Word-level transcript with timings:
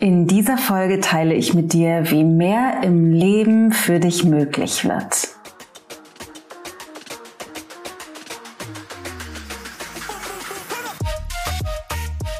In 0.00 0.28
dieser 0.28 0.56
Folge 0.56 1.00
teile 1.00 1.34
ich 1.34 1.54
mit 1.54 1.72
dir, 1.72 2.08
wie 2.12 2.22
mehr 2.22 2.82
im 2.84 3.10
Leben 3.10 3.72
für 3.72 3.98
dich 3.98 4.22
möglich 4.22 4.84
wird. 4.84 5.26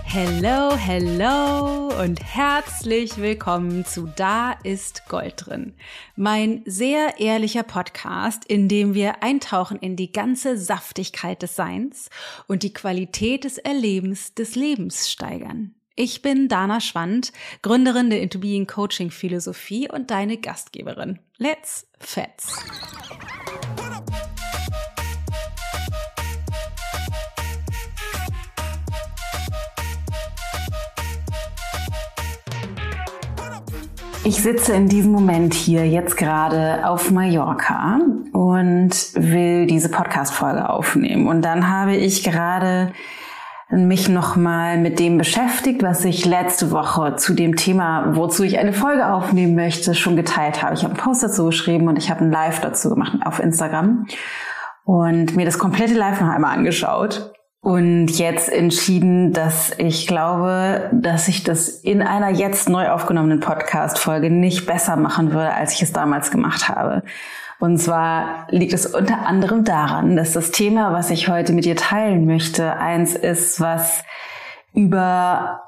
Hello, 0.04 0.76
hello 0.76 1.88
und 2.00 2.22
herzlich 2.22 3.18
willkommen 3.18 3.84
zu 3.84 4.06
Da 4.14 4.52
ist 4.62 5.08
Gold 5.08 5.46
drin. 5.46 5.74
Mein 6.14 6.62
sehr 6.64 7.18
ehrlicher 7.18 7.64
Podcast, 7.64 8.44
in 8.44 8.68
dem 8.68 8.94
wir 8.94 9.24
eintauchen 9.24 9.80
in 9.80 9.96
die 9.96 10.12
ganze 10.12 10.56
Saftigkeit 10.56 11.42
des 11.42 11.56
Seins 11.56 12.08
und 12.46 12.62
die 12.62 12.72
Qualität 12.72 13.42
des 13.42 13.58
Erlebens 13.58 14.32
des 14.34 14.54
Lebens 14.54 15.10
steigern. 15.10 15.74
Ich 16.00 16.22
bin 16.22 16.46
Dana 16.46 16.78
Schwand, 16.78 17.32
Gründerin 17.60 18.08
der 18.08 18.22
Into 18.22 18.38
Being 18.38 18.68
Coaching 18.68 19.10
Philosophie 19.10 19.90
und 19.90 20.12
deine 20.12 20.36
Gastgeberin. 20.36 21.18
Let's 21.38 21.88
Fets! 21.98 22.54
Ich 34.22 34.40
sitze 34.40 34.74
in 34.74 34.88
diesem 34.88 35.10
Moment 35.10 35.52
hier 35.52 35.84
jetzt 35.84 36.16
gerade 36.16 36.86
auf 36.86 37.10
Mallorca 37.10 37.98
und 38.32 38.90
will 39.14 39.66
diese 39.66 39.88
Podcast-Folge 39.88 40.70
aufnehmen. 40.70 41.26
Und 41.26 41.42
dann 41.42 41.68
habe 41.68 41.96
ich 41.96 42.22
gerade 42.22 42.92
mich 43.70 44.08
nochmal 44.08 44.78
mit 44.78 44.98
dem 44.98 45.18
beschäftigt, 45.18 45.82
was 45.82 46.04
ich 46.04 46.24
letzte 46.24 46.70
Woche 46.70 47.16
zu 47.16 47.34
dem 47.34 47.56
Thema, 47.56 48.16
wozu 48.16 48.42
ich 48.42 48.58
eine 48.58 48.72
Folge 48.72 49.12
aufnehmen 49.12 49.54
möchte, 49.54 49.94
schon 49.94 50.16
geteilt 50.16 50.62
habe. 50.62 50.74
Ich 50.74 50.84
habe 50.84 50.94
einen 50.94 51.02
Post 51.02 51.22
dazu 51.22 51.46
geschrieben 51.46 51.88
und 51.88 51.98
ich 51.98 52.10
habe 52.10 52.24
ein 52.24 52.30
Live 52.30 52.60
dazu 52.60 52.88
gemacht 52.88 53.18
auf 53.24 53.40
Instagram 53.40 54.06
und 54.84 55.36
mir 55.36 55.44
das 55.44 55.58
komplette 55.58 55.94
Live 55.94 56.20
noch 56.20 56.30
einmal 56.30 56.56
angeschaut 56.56 57.32
und 57.60 58.08
jetzt 58.08 58.50
entschieden, 58.50 59.32
dass 59.32 59.72
ich 59.78 60.06
glaube, 60.06 60.88
dass 60.92 61.28
ich 61.28 61.42
das 61.42 61.68
in 61.68 62.02
einer 62.02 62.30
jetzt 62.30 62.68
neu 62.68 62.88
aufgenommenen 62.88 63.40
Podcast-Folge 63.40 64.30
nicht 64.30 64.66
besser 64.66 64.96
machen 64.96 65.32
würde, 65.32 65.52
als 65.52 65.74
ich 65.74 65.82
es 65.82 65.92
damals 65.92 66.30
gemacht 66.30 66.68
habe. 66.68 67.02
Und 67.60 67.78
zwar 67.78 68.46
liegt 68.50 68.72
es 68.72 68.86
unter 68.86 69.26
anderem 69.26 69.64
daran, 69.64 70.16
dass 70.16 70.32
das 70.32 70.52
Thema, 70.52 70.92
was 70.92 71.10
ich 71.10 71.28
heute 71.28 71.52
mit 71.52 71.64
dir 71.64 71.76
teilen 71.76 72.24
möchte, 72.24 72.76
eins 72.76 73.16
ist, 73.16 73.60
was 73.60 74.04
über 74.74 75.62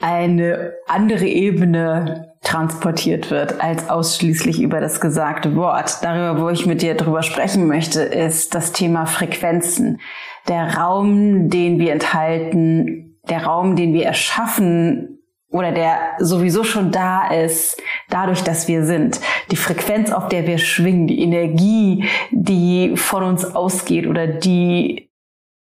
eine 0.00 0.72
andere 0.88 1.26
Ebene 1.26 2.34
transportiert 2.42 3.30
wird 3.30 3.60
als 3.60 3.88
ausschließlich 3.90 4.60
über 4.60 4.80
das 4.80 5.00
gesagte 5.00 5.54
Wort. 5.56 5.98
Darüber, 6.02 6.42
wo 6.42 6.48
ich 6.48 6.66
mit 6.66 6.82
dir 6.82 6.96
drüber 6.96 7.22
sprechen 7.22 7.66
möchte, 7.66 8.00
ist 8.00 8.54
das 8.54 8.72
Thema 8.72 9.06
Frequenzen. 9.06 10.00
Der 10.48 10.78
Raum, 10.78 11.50
den 11.50 11.78
wir 11.78 11.92
enthalten, 11.92 13.18
der 13.28 13.44
Raum, 13.44 13.76
den 13.76 13.92
wir 13.92 14.06
erschaffen, 14.06 15.18
oder 15.50 15.72
der 15.72 15.98
sowieso 16.18 16.64
schon 16.64 16.92
da 16.92 17.28
ist, 17.28 17.80
dadurch, 18.10 18.42
dass 18.42 18.68
wir 18.68 18.84
sind. 18.84 19.20
Die 19.50 19.56
Frequenz, 19.56 20.12
auf 20.12 20.28
der 20.28 20.46
wir 20.46 20.58
schwingen, 20.58 21.06
die 21.06 21.20
Energie, 21.20 22.04
die 22.30 22.96
von 22.96 23.22
uns 23.22 23.44
ausgeht 23.44 24.06
oder 24.06 24.26
die 24.26 25.10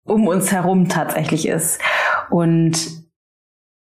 um 0.05 0.29
uns 0.29 0.53
herum 0.53 0.89
tatsächlich 0.89 1.49
ist. 1.49 1.81
Und 2.31 3.05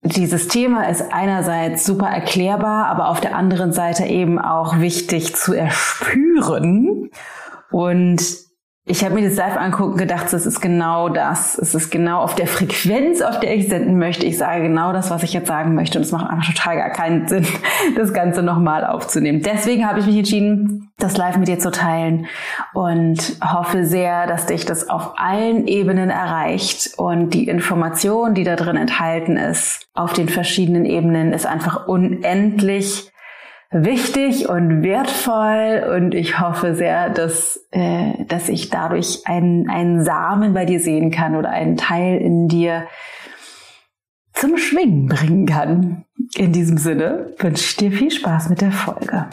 dieses 0.04 0.48
Thema 0.48 0.90
ist 0.90 1.14
einerseits 1.14 1.86
super 1.86 2.08
erklärbar, 2.08 2.88
aber 2.88 3.08
auf 3.10 3.22
der 3.22 3.36
anderen 3.36 3.72
Seite 3.72 4.06
eben 4.06 4.38
auch 4.38 4.80
wichtig 4.80 5.36
zu 5.36 5.54
erspüren. 5.54 7.10
Und 7.72 8.22
ich 8.86 9.06
habe 9.06 9.16
mir 9.16 9.30
das 9.30 9.38
live 9.38 9.56
angucken 9.56 9.96
gedacht, 9.96 10.34
es 10.34 10.46
ist 10.46 10.60
genau 10.60 11.08
das. 11.08 11.58
Es 11.58 11.74
ist 11.74 11.90
genau 11.90 12.20
auf 12.20 12.36
der 12.36 12.48
Frequenz, 12.48 13.22
auf 13.22 13.40
der 13.40 13.56
ich 13.56 13.70
senden 13.70 13.98
möchte. 13.98 14.26
Ich 14.26 14.38
sage 14.38 14.64
genau 14.64 14.92
das, 14.92 15.10
was 15.10 15.24
ich 15.24 15.32
jetzt 15.32 15.48
sagen 15.48 15.74
möchte. 15.74 15.98
Und 15.98 16.04
es 16.04 16.12
macht 16.12 16.30
einfach 16.30 16.54
total 16.54 16.76
gar 16.76 16.90
keinen 16.90 17.26
Sinn, 17.30 17.48
das 17.96 18.14
Ganze 18.14 18.44
nochmal 18.44 18.86
aufzunehmen. 18.86 19.42
Deswegen 19.42 19.88
habe 19.88 20.02
ich 20.02 20.06
mich 20.06 20.18
entschieden, 20.18 20.92
das 20.98 21.16
live 21.16 21.38
mit 21.38 21.48
dir 21.48 21.60
zu 21.60 21.72
teilen 21.72 22.26
und 22.74 23.38
hoffe 23.42 23.86
sehr, 23.86 24.28
dass 24.28 24.48
dich 24.48 24.66
das 24.66 24.90
auf 24.90 25.14
allen 25.16 25.66
Ebenen 25.66 26.10
erreicht. 26.10 26.96
Und 26.98 27.34
die 27.34 27.48
Information, 27.48 28.34
die 28.34 28.44
da 28.44 28.58
drin 28.58 28.76
enthalten 28.76 29.38
ist, 29.38 29.88
auf 29.94 30.12
den 30.12 30.28
verschiedenen 30.28 30.84
Ebenen, 30.84 31.32
ist 31.32 31.46
einfach 31.46 31.88
unendlich 31.88 33.13
wichtig 33.74 34.48
und 34.48 34.84
wertvoll 34.84 35.96
und 35.96 36.14
ich 36.14 36.40
hoffe 36.40 36.76
sehr, 36.76 37.10
dass, 37.10 37.66
äh, 37.72 38.24
dass 38.28 38.50
ich 38.50 38.70
dadurch 38.70 39.26
einen, 39.26 39.70
einen 39.70 40.04
Samen 40.04 40.54
bei 40.54 40.66
dir 40.66 40.80
sehen 40.80 41.12
kann 41.12 41.36
oder 41.36 41.50
einen 41.50 41.76
Teil 41.76 42.18
in 42.18 42.48
dir 42.48 42.88
zum 44.34 44.58
Schwingen 44.58 45.08
bringen 45.08 45.46
kann. 45.46 46.06
In 46.36 46.52
diesem 46.54 46.78
Sinne 46.78 47.34
wünsche 47.40 47.64
ich 47.64 47.76
dir 47.76 47.92
viel 47.92 48.12
Spaß 48.12 48.50
mit 48.50 48.62
der 48.62 48.72
Folge. 48.72 49.28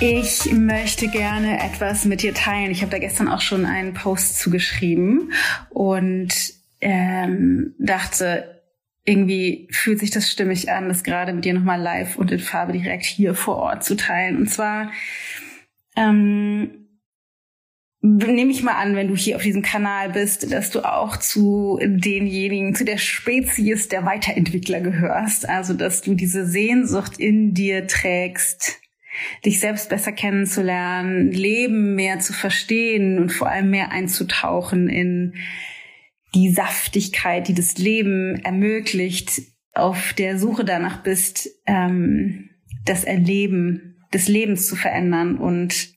Ich 0.00 0.52
möchte 0.52 1.08
gerne 1.08 1.58
etwas 1.64 2.04
mit 2.04 2.22
dir 2.22 2.34
teilen. 2.34 2.70
Ich 2.70 2.82
habe 2.82 2.90
da 2.90 2.98
gestern 2.98 3.28
auch 3.28 3.40
schon 3.40 3.64
einen 3.64 3.94
Post 3.94 4.38
zugeschrieben 4.38 5.32
und 5.70 6.55
ähm, 6.80 7.74
dachte, 7.78 8.62
irgendwie 9.04 9.68
fühlt 9.70 10.00
sich 10.00 10.10
das 10.10 10.30
stimmig 10.30 10.70
an, 10.70 10.88
das 10.88 11.04
gerade 11.04 11.32
mit 11.32 11.44
dir 11.44 11.54
nochmal 11.54 11.80
live 11.80 12.16
und 12.16 12.32
in 12.32 12.40
Farbe 12.40 12.72
direkt 12.72 13.04
hier 13.04 13.34
vor 13.34 13.56
Ort 13.56 13.84
zu 13.84 13.96
teilen. 13.96 14.36
Und 14.36 14.48
zwar 14.48 14.90
ähm, 15.96 16.86
nehme 18.00 18.50
ich 18.50 18.62
mal 18.62 18.74
an, 18.74 18.96
wenn 18.96 19.08
du 19.08 19.16
hier 19.16 19.36
auf 19.36 19.42
diesem 19.42 19.62
Kanal 19.62 20.10
bist, 20.10 20.52
dass 20.52 20.70
du 20.70 20.80
auch 20.80 21.16
zu 21.16 21.78
denjenigen, 21.82 22.74
zu 22.74 22.84
der 22.84 22.98
Spezies 22.98 23.88
der 23.88 24.04
Weiterentwickler 24.04 24.80
gehörst. 24.80 25.48
Also, 25.48 25.72
dass 25.74 26.02
du 26.02 26.14
diese 26.14 26.44
Sehnsucht 26.44 27.18
in 27.18 27.54
dir 27.54 27.86
trägst, 27.86 28.80
dich 29.44 29.60
selbst 29.60 29.88
besser 29.88 30.12
kennenzulernen, 30.12 31.30
Leben 31.30 31.94
mehr 31.94 32.18
zu 32.18 32.32
verstehen 32.32 33.18
und 33.18 33.30
vor 33.30 33.48
allem 33.48 33.70
mehr 33.70 33.90
einzutauchen 33.90 34.88
in 34.88 35.34
die 36.36 36.50
Saftigkeit, 36.50 37.48
die 37.48 37.54
das 37.54 37.78
Leben 37.78 38.38
ermöglicht, 38.44 39.40
auf 39.72 40.12
der 40.12 40.38
Suche 40.38 40.64
danach 40.64 41.02
bist, 41.02 41.48
ähm, 41.66 42.50
das 42.84 43.04
Erleben 43.04 43.96
des 44.12 44.28
Lebens 44.28 44.66
zu 44.66 44.76
verändern 44.76 45.38
und 45.38 45.94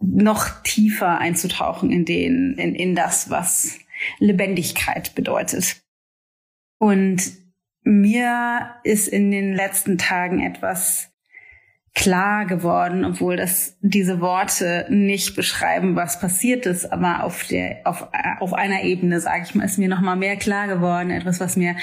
noch 0.00 0.62
tiefer 0.64 1.18
einzutauchen 1.18 1.92
in 1.92 2.04
den, 2.04 2.54
in, 2.58 2.74
in 2.74 2.96
das, 2.96 3.30
was 3.30 3.78
Lebendigkeit 4.18 5.14
bedeutet. 5.14 5.80
Und 6.78 7.22
mir 7.84 8.74
ist 8.82 9.06
in 9.06 9.30
den 9.30 9.54
letzten 9.54 9.96
Tagen 9.96 10.40
etwas 10.40 11.11
klar 11.94 12.46
geworden, 12.46 13.04
obwohl 13.04 13.36
das 13.36 13.76
diese 13.80 14.20
Worte 14.20 14.86
nicht 14.88 15.36
beschreiben, 15.36 15.94
was 15.94 16.20
passiert 16.20 16.64
ist, 16.64 16.90
aber 16.90 17.24
auf 17.24 17.44
der 17.46 17.80
auf 17.84 18.08
auf 18.40 18.54
einer 18.54 18.82
Ebene, 18.82 19.20
sage 19.20 19.44
ich 19.44 19.54
mal, 19.54 19.64
ist 19.64 19.78
mir 19.78 19.88
noch 19.88 20.00
mal 20.00 20.16
mehr 20.16 20.36
klar 20.36 20.68
geworden, 20.68 21.10
etwas, 21.10 21.38
was 21.38 21.56
mir 21.56 21.76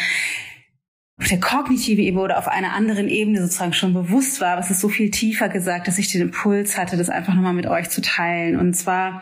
auf 1.19 1.27
der 1.27 1.39
kognitiven 1.39 2.03
Ebene 2.03 2.23
oder 2.23 2.37
auf 2.37 2.47
einer 2.47 2.73
anderen 2.73 3.09
Ebene 3.09 3.41
sozusagen 3.41 3.73
schon 3.73 3.93
bewusst 3.93 4.39
war, 4.39 4.57
was 4.57 4.71
ist 4.71 4.79
so 4.79 4.89
viel 4.89 5.11
tiefer 5.11 5.49
gesagt, 5.49 5.87
dass 5.87 5.97
ich 5.97 6.11
den 6.11 6.21
Impuls 6.21 6.77
hatte, 6.77 6.97
das 6.97 7.09
einfach 7.09 7.33
noch 7.33 7.41
mal 7.41 7.53
mit 7.53 7.67
euch 7.67 7.89
zu 7.89 8.01
teilen. 8.01 8.57
Und 8.57 8.73
zwar 8.73 9.21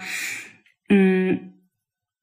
mh, 0.90 0.98
mm, 0.98 1.54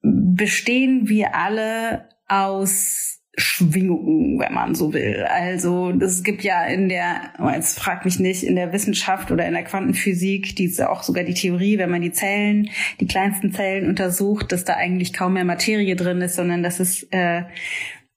bestehen 0.03 1.09
wir 1.09 1.35
alle 1.35 2.09
aus 2.29 3.21
Schwingungen, 3.37 4.39
wenn 4.39 4.55
man 4.55 4.75
so 4.75 4.93
will. 4.93 5.25
Also 5.29 5.91
es 6.01 6.23
gibt 6.23 6.43
ja 6.43 6.65
in 6.65 6.89
der, 6.89 7.33
jetzt 7.53 7.79
frag 7.79 8.05
mich 8.05 8.21
nicht, 8.21 8.45
in 8.45 8.57
der 8.57 8.73
Wissenschaft 8.73 9.31
oder 9.31 9.47
in 9.47 9.55
der 9.55 9.65
Quantenphysik, 9.65 10.55
die 10.57 10.67
ist 10.67 10.79
ja 10.79 10.91
auch 10.91 11.03
sogar 11.03 11.25
die 11.25 11.35
Theorie, 11.35 11.79
wenn 11.79 11.91
man 11.91 12.03
die 12.03 12.13
Zellen, 12.13 12.71
die 13.01 13.07
kleinsten 13.07 13.53
Zellen 13.53 13.89
untersucht, 13.89 14.53
dass 14.53 14.65
da 14.65 14.75
eigentlich 14.75 15.13
kaum 15.13 15.35
mehr 15.35 15.45
Materie 15.45 15.97
drin 15.97 16.21
ist, 16.21 16.37
sondern 16.37 16.63
dass 16.63 16.79
es, 16.81 17.05
äh, 17.11 17.43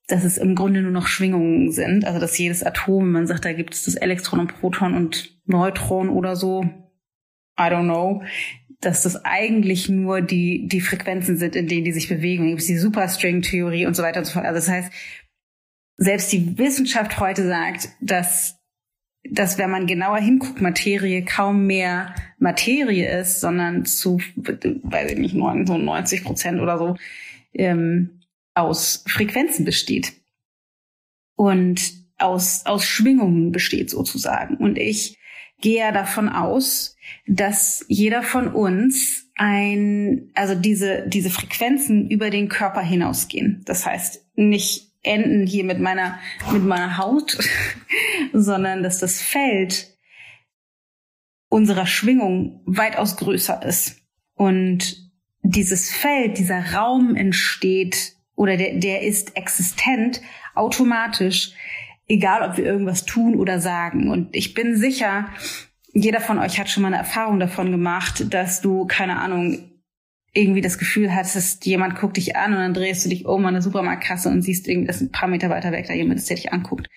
dass 0.06 0.24
es 0.24 0.38
im 0.38 0.54
Grunde 0.54 0.82
nur 0.82 0.92
noch 0.92 1.08
Schwingungen 1.08 1.72
sind. 1.72 2.04
Also 2.04 2.20
dass 2.20 2.38
jedes 2.38 2.62
Atom, 2.62 3.10
man 3.10 3.26
sagt, 3.26 3.44
da 3.44 3.52
gibt 3.52 3.74
es 3.74 3.84
das 3.84 3.96
Elektron 3.96 4.40
und 4.40 4.60
Proton 4.60 4.94
und 4.94 5.36
Neutron 5.46 6.08
oder 6.08 6.36
so, 6.36 6.64
I 7.58 7.64
don't 7.64 7.84
know, 7.84 8.22
dass 8.80 9.02
das 9.02 9.24
eigentlich 9.24 9.88
nur 9.88 10.20
die, 10.20 10.68
die 10.68 10.80
Frequenzen 10.80 11.36
sind, 11.36 11.56
in 11.56 11.66
denen 11.66 11.84
die 11.84 11.92
sich 11.92 12.08
bewegen. 12.08 12.44
Da 12.44 12.50
gibt 12.50 12.68
die 12.68 12.78
Superstring-Theorie 12.78 13.86
und 13.86 13.94
so 13.94 14.02
weiter 14.02 14.20
und 14.20 14.26
so 14.26 14.34
fort. 14.34 14.44
Also 14.44 14.58
das 14.58 14.68
heißt, 14.68 14.92
selbst 15.96 16.32
die 16.32 16.58
Wissenschaft 16.58 17.18
heute 17.18 17.46
sagt, 17.46 17.88
dass 18.00 18.58
dass 19.30 19.58
wenn 19.58 19.70
man 19.70 19.86
genauer 19.86 20.18
hinguckt, 20.18 20.60
Materie 20.60 21.24
kaum 21.24 21.66
mehr 21.66 22.14
Materie 22.38 23.20
ist, 23.20 23.40
sondern 23.40 23.84
zu, 23.84 24.20
weiß 24.36 25.12
ich 25.12 25.18
nicht, 25.18 25.34
90 25.34 26.24
Prozent 26.24 26.60
oder 26.60 26.78
so 26.78 26.96
ähm, 27.52 28.20
aus 28.54 29.04
Frequenzen 29.06 29.64
besteht 29.64 30.14
und 31.36 31.92
aus, 32.16 32.64
aus 32.66 32.84
Schwingungen 32.84 33.52
besteht 33.52 33.90
sozusagen. 33.90 34.56
Und 34.56 34.78
ich 34.78 35.17
gehe 35.60 35.78
ja 35.80 35.92
davon 35.92 36.28
aus, 36.28 36.96
dass 37.26 37.84
jeder 37.88 38.22
von 38.22 38.48
uns 38.48 39.30
ein, 39.36 40.30
also 40.34 40.54
diese, 40.54 41.04
diese 41.06 41.30
Frequenzen 41.30 42.10
über 42.10 42.30
den 42.30 42.48
Körper 42.48 42.80
hinausgehen. 42.80 43.62
Das 43.64 43.86
heißt, 43.86 44.24
nicht 44.34 44.92
enden 45.02 45.46
hier 45.46 45.64
mit 45.64 45.80
meiner, 45.80 46.18
mit 46.52 46.64
meiner 46.64 46.98
Haut, 46.98 47.38
sondern 48.32 48.82
dass 48.82 48.98
das 48.98 49.20
Feld 49.20 49.96
unserer 51.48 51.86
Schwingung 51.86 52.60
weitaus 52.66 53.16
größer 53.16 53.62
ist. 53.64 54.02
Und 54.34 55.10
dieses 55.42 55.90
Feld, 55.90 56.38
dieser 56.38 56.74
Raum 56.74 57.16
entsteht 57.16 58.14
oder 58.34 58.56
der, 58.56 58.78
der 58.78 59.02
ist 59.02 59.36
existent 59.36 60.20
automatisch, 60.54 61.52
egal 62.08 62.48
ob 62.48 62.56
wir 62.56 62.64
irgendwas 62.64 63.04
tun 63.04 63.36
oder 63.36 63.60
sagen. 63.60 64.10
Und 64.10 64.34
ich 64.34 64.54
bin 64.54 64.76
sicher, 64.76 65.28
jeder 65.92 66.20
von 66.20 66.38
euch 66.38 66.58
hat 66.58 66.68
schon 66.68 66.82
mal 66.82 66.88
eine 66.88 66.98
Erfahrung 66.98 67.38
davon 67.38 67.70
gemacht, 67.70 68.32
dass 68.32 68.60
du, 68.60 68.86
keine 68.86 69.18
Ahnung, 69.18 69.70
irgendwie 70.32 70.60
das 70.60 70.78
Gefühl 70.78 71.14
hattest, 71.14 71.64
jemand 71.66 71.98
guckt 71.98 72.16
dich 72.16 72.36
an 72.36 72.52
und 72.52 72.58
dann 72.58 72.74
drehst 72.74 73.04
du 73.04 73.08
dich 73.08 73.26
um 73.26 73.44
an 73.46 73.54
der 73.54 73.62
Supermarktkasse 73.62 74.28
und 74.28 74.42
siehst 74.42 74.68
irgendwie, 74.68 74.86
dass 74.86 75.00
ein 75.00 75.10
paar 75.10 75.28
Meter 75.28 75.50
weiter 75.50 75.72
weg 75.72 75.86
da 75.86 75.94
jemand 75.94 76.18
ist, 76.18 76.28
der 76.28 76.36
dich 76.36 76.52
anguckt. 76.52 76.88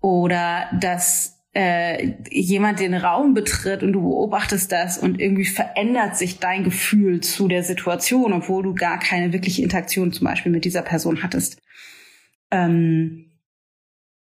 Oder 0.00 0.68
dass 0.80 1.34
äh, 1.54 2.14
jemand 2.30 2.80
den 2.80 2.94
Raum 2.94 3.34
betritt 3.34 3.82
und 3.82 3.92
du 3.92 4.02
beobachtest 4.02 4.70
das 4.72 4.98
und 4.98 5.20
irgendwie 5.20 5.44
verändert 5.44 6.16
sich 6.16 6.38
dein 6.38 6.64
Gefühl 6.64 7.20
zu 7.20 7.48
der 7.48 7.62
Situation, 7.62 8.32
obwohl 8.32 8.62
du 8.62 8.74
gar 8.74 8.98
keine 8.98 9.32
wirkliche 9.32 9.62
Interaktion 9.62 10.12
zum 10.12 10.26
Beispiel 10.26 10.52
mit 10.52 10.64
dieser 10.64 10.82
Person 10.82 11.22
hattest. 11.22 11.60
Ähm, 12.50 13.23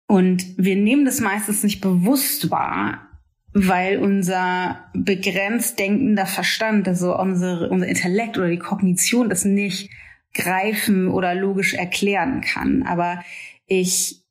und 0.08 0.58
wir 0.58 0.78
nehmen 0.78 1.06
das 1.06 1.20
meistens 1.20 1.64
nicht 1.64 1.82
bewusst 1.82 2.50
wahr, 2.50 3.08
weil 3.54 4.00
unser 4.00 4.90
begrenzt 4.94 5.80
denkender 5.80 6.26
Verstand, 6.26 6.88
also 6.88 7.18
unser, 7.18 7.70
unser 7.70 7.88
Intellekt 7.88 8.38
oder 8.38 8.50
die 8.50 8.60
Kognition 8.60 9.30
das 9.30 9.44
nicht 9.44 9.90
greifen 10.34 11.10
oder 11.10 11.36
logisch 11.36 11.74
erklären 11.74 12.42
kann. 12.42 12.84
Aber 12.84 13.24
ich, 13.66 14.24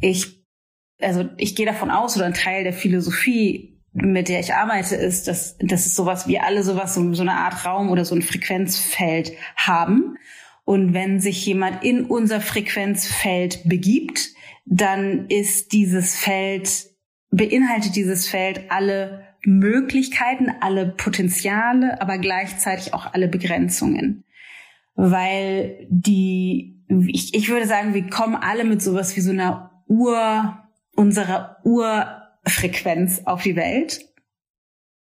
ich, 0.00 0.44
also 1.00 1.28
ich 1.36 1.56
gehe 1.56 1.66
davon 1.66 1.90
aus, 1.90 2.16
oder 2.16 2.26
ein 2.26 2.34
Teil 2.34 2.62
der 2.62 2.72
Philosophie, 2.72 3.80
mit 3.92 4.28
der 4.28 4.40
ich 4.40 4.54
arbeite, 4.54 4.96
ist, 4.96 5.26
dass, 5.26 5.56
dass 5.58 5.86
es 5.86 5.96
sowas, 5.96 6.28
wir 6.28 6.44
alle 6.44 6.62
sowas, 6.62 6.94
so, 6.94 7.14
so 7.14 7.22
eine 7.22 7.32
Art 7.32 7.64
Raum 7.64 7.90
oder 7.90 8.04
so 8.04 8.14
ein 8.14 8.22
Frequenzfeld 8.22 9.32
haben. 9.56 10.16
Und 10.64 10.94
wenn 10.94 11.20
sich 11.20 11.44
jemand 11.46 11.84
in 11.84 12.04
unser 12.04 12.40
Frequenzfeld 12.40 13.68
begibt, 13.68 14.34
dann 14.64 15.26
ist 15.28 15.72
dieses 15.72 16.16
Feld 16.16 16.94
beinhaltet 17.36 17.96
dieses 17.96 18.28
Feld 18.28 18.70
alle 18.70 19.26
Möglichkeiten, 19.44 20.50
alle 20.60 20.86
Potenziale, 20.86 22.00
aber 22.00 22.18
gleichzeitig 22.18 22.94
auch 22.94 23.12
alle 23.12 23.28
Begrenzungen. 23.28 24.24
Weil 24.94 25.86
die, 25.90 26.82
ich, 27.08 27.34
ich 27.34 27.48
würde 27.48 27.66
sagen, 27.66 27.94
wir 27.94 28.08
kommen 28.08 28.36
alle 28.36 28.64
mit 28.64 28.80
sowas 28.80 29.16
wie 29.16 29.20
so 29.20 29.32
einer 29.32 29.82
Ur, 29.86 30.58
unserer 30.94 31.58
Urfrequenz 31.64 33.22
auf 33.24 33.42
die 33.42 33.56
Welt. 33.56 34.00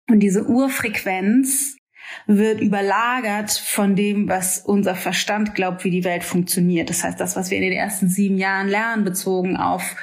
Und 0.10 0.20
diese 0.20 0.48
Urfrequenz 0.48 1.77
wird 2.26 2.62
überlagert 2.62 3.52
von 3.52 3.96
dem, 3.96 4.28
was 4.28 4.60
unser 4.60 4.96
Verstand 4.96 5.56
glaubt, 5.56 5.84
wie 5.84 5.92
die 5.92 6.04
Welt 6.04 6.24
funktioniert. 6.24 6.90
Das 6.90 7.04
heißt, 7.04 7.20
das, 7.20 7.36
was 7.36 7.52
wir 7.52 7.58
in 7.58 7.64
den 7.64 7.74
ersten 7.74 8.10
sieben 8.10 8.38
Jahren 8.38 8.68
lernen, 8.68 9.04
bezogen 9.04 9.58
auf 9.58 9.96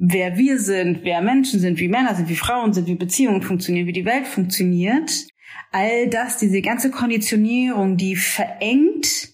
wer 0.00 0.38
wir 0.38 0.58
sind, 0.58 1.04
wer 1.04 1.20
Menschen 1.20 1.60
sind, 1.60 1.78
wie 1.78 1.88
Männer 1.88 2.14
sind, 2.14 2.28
wie 2.30 2.36
Frauen 2.36 2.72
sind, 2.72 2.86
wie 2.88 2.94
Beziehungen 2.94 3.42
funktionieren, 3.42 3.86
wie 3.86 3.92
die 3.92 4.06
Welt 4.06 4.26
funktioniert. 4.26 5.26
All 5.72 6.08
das, 6.08 6.38
diese 6.38 6.62
ganze 6.62 6.90
Konditionierung, 6.90 7.96
die 7.96 8.16
verengt 8.16 9.28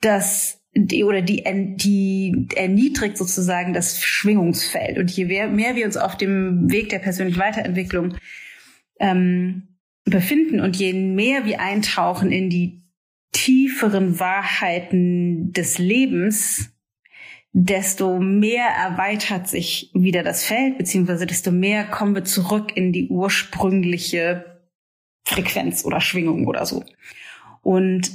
das 0.00 0.58
oder 0.74 1.22
die, 1.22 1.42
die 1.76 2.46
erniedrigt 2.54 3.16
sozusagen 3.16 3.72
das 3.72 4.00
Schwingungsfeld. 4.00 4.98
Und 4.98 5.10
je 5.10 5.24
mehr, 5.24 5.48
mehr 5.48 5.76
wir 5.76 5.86
uns 5.86 5.96
auf 5.96 6.16
dem 6.16 6.70
Weg 6.70 6.88
der 6.90 6.98
persönlichen 6.98 7.40
Weiterentwicklung 7.40 8.16
ähm, 9.00 9.67
befinden 10.10 10.60
und 10.60 10.76
je 10.76 10.92
mehr 10.92 11.44
wir 11.44 11.60
eintauchen 11.60 12.30
in 12.30 12.50
die 12.50 12.82
tieferen 13.32 14.18
Wahrheiten 14.18 15.52
des 15.52 15.78
Lebens, 15.78 16.70
desto 17.52 18.18
mehr 18.18 18.66
erweitert 18.66 19.48
sich 19.48 19.90
wieder 19.94 20.22
das 20.22 20.44
Feld, 20.44 20.78
beziehungsweise 20.78 21.26
desto 21.26 21.50
mehr 21.50 21.84
kommen 21.84 22.14
wir 22.14 22.24
zurück 22.24 22.76
in 22.76 22.92
die 22.92 23.08
ursprüngliche 23.08 24.60
Frequenz 25.24 25.84
oder 25.84 26.00
Schwingung 26.00 26.46
oder 26.46 26.66
so. 26.66 26.84
Und 27.62 28.10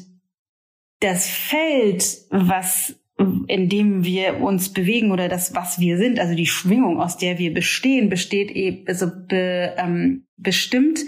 das 0.99 1.29
Feld, 1.29 2.05
was 2.29 2.95
in 3.17 3.69
dem 3.69 4.03
wir 4.03 4.41
uns 4.41 4.73
bewegen 4.73 5.11
oder 5.11 5.29
das, 5.29 5.53
was 5.53 5.79
wir 5.79 5.97
sind, 5.97 6.19
also 6.19 6.35
die 6.35 6.47
Schwingung, 6.47 6.99
aus 6.99 7.17
der 7.17 7.37
wir 7.37 7.53
bestehen, 7.53 8.09
besteht 8.09 8.51
eben, 8.51 8.87
also 8.87 9.07
be, 9.27 9.75
ähm, 9.77 10.25
bestimmt 10.35 10.99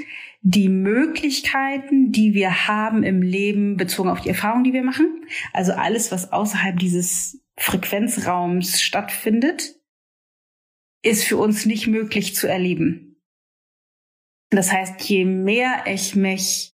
die 0.42 0.70
Möglichkeiten, 0.70 2.12
die 2.12 2.36
wir 2.36 2.68
haben 2.68 3.02
im 3.02 3.24
Leben 3.24 3.78
bezogen 3.78 4.10
auf 4.10 4.22
die 4.22 4.30
Erfahrungen, 4.30 4.64
die 4.64 4.74
wir 4.74 4.84
machen. 4.84 5.26
Also 5.54 5.74
alles, 5.74 6.12
was 6.12 6.32
außerhalb 6.32 6.78
dieses 6.78 7.42
Frequenzraums 7.58 8.80
stattfindet, 8.80 9.76
ist 11.02 11.24
für 11.24 11.38
uns 11.38 11.66
nicht 11.66 11.88
möglich 11.88 12.36
zu 12.36 12.48
erleben. 12.48 13.20
Das 14.52 14.72
heißt, 14.72 15.02
je 15.10 15.26
mehr 15.26 15.86
ich 15.88 16.16
mich 16.16 16.76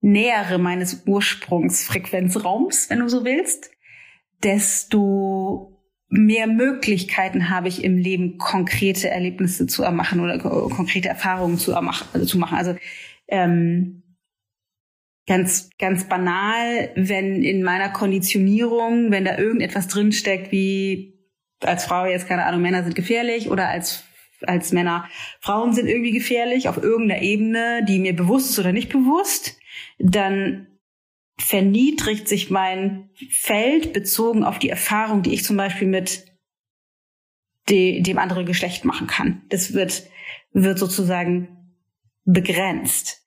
nähere 0.00 0.58
meines 0.58 1.02
Ursprungsfrequenzraums, 1.06 2.88
wenn 2.88 3.00
du 3.00 3.08
so 3.08 3.26
willst, 3.26 3.71
desto 4.44 5.72
mehr 6.08 6.46
Möglichkeiten 6.46 7.48
habe 7.48 7.68
ich 7.68 7.82
im 7.82 7.96
Leben, 7.96 8.36
konkrete 8.36 9.08
Erlebnisse 9.08 9.66
zu 9.66 9.82
ermachen 9.82 10.20
oder 10.20 10.38
konkrete 10.38 11.08
Erfahrungen 11.08 11.58
zu, 11.58 11.72
ermachen, 11.72 12.06
also 12.12 12.26
zu 12.26 12.38
machen. 12.38 12.58
Also 12.58 12.76
ähm, 13.28 14.02
ganz, 15.26 15.70
ganz 15.78 16.04
banal, 16.08 16.90
wenn 16.96 17.42
in 17.42 17.62
meiner 17.62 17.88
Konditionierung, 17.88 19.10
wenn 19.10 19.24
da 19.24 19.38
irgendetwas 19.38 19.88
drinsteckt, 19.88 20.52
wie 20.52 21.18
als 21.60 21.84
Frau 21.84 22.04
jetzt 22.04 22.28
keine 22.28 22.44
Ahnung, 22.44 22.60
Männer 22.60 22.82
sind 22.82 22.94
gefährlich 22.94 23.50
oder 23.50 23.68
als 23.68 24.04
als 24.44 24.72
Männer, 24.72 25.08
Frauen 25.40 25.72
sind 25.72 25.86
irgendwie 25.86 26.10
gefährlich 26.10 26.68
auf 26.68 26.76
irgendeiner 26.76 27.22
Ebene, 27.22 27.84
die 27.86 28.00
mir 28.00 28.14
bewusst 28.14 28.50
ist 28.50 28.58
oder 28.58 28.72
nicht 28.72 28.88
bewusst, 28.88 29.56
dann 30.00 30.66
verniedrigt 31.38 32.28
sich 32.28 32.50
mein 32.50 33.10
Feld 33.30 33.92
bezogen 33.92 34.44
auf 34.44 34.58
die 34.58 34.68
Erfahrung, 34.68 35.22
die 35.22 35.32
ich 35.32 35.44
zum 35.44 35.56
Beispiel 35.56 35.88
mit 35.88 36.26
de, 37.68 38.00
dem 38.02 38.18
anderen 38.18 38.46
Geschlecht 38.46 38.84
machen 38.84 39.06
kann. 39.06 39.42
Das 39.48 39.72
wird, 39.72 40.04
wird 40.52 40.78
sozusagen 40.78 41.76
begrenzt. 42.24 43.22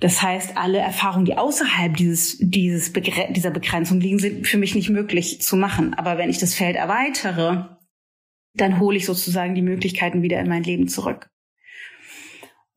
Das 0.00 0.22
heißt, 0.22 0.56
alle 0.56 0.78
Erfahrungen, 0.78 1.24
die 1.24 1.36
außerhalb 1.36 1.96
dieses, 1.96 2.38
dieses 2.40 2.92
Begre 2.92 3.32
dieser 3.32 3.50
Begrenzung 3.50 4.00
liegen, 4.00 4.20
sind 4.20 4.46
für 4.46 4.58
mich 4.58 4.74
nicht 4.74 4.90
möglich 4.90 5.42
zu 5.42 5.56
machen. 5.56 5.94
Aber 5.94 6.18
wenn 6.18 6.30
ich 6.30 6.38
das 6.38 6.54
Feld 6.54 6.76
erweitere, 6.76 7.76
dann 8.54 8.78
hole 8.78 8.96
ich 8.96 9.06
sozusagen 9.06 9.54
die 9.54 9.62
Möglichkeiten 9.62 10.22
wieder 10.22 10.38
in 10.38 10.48
mein 10.48 10.62
Leben 10.62 10.88
zurück. 10.88 11.30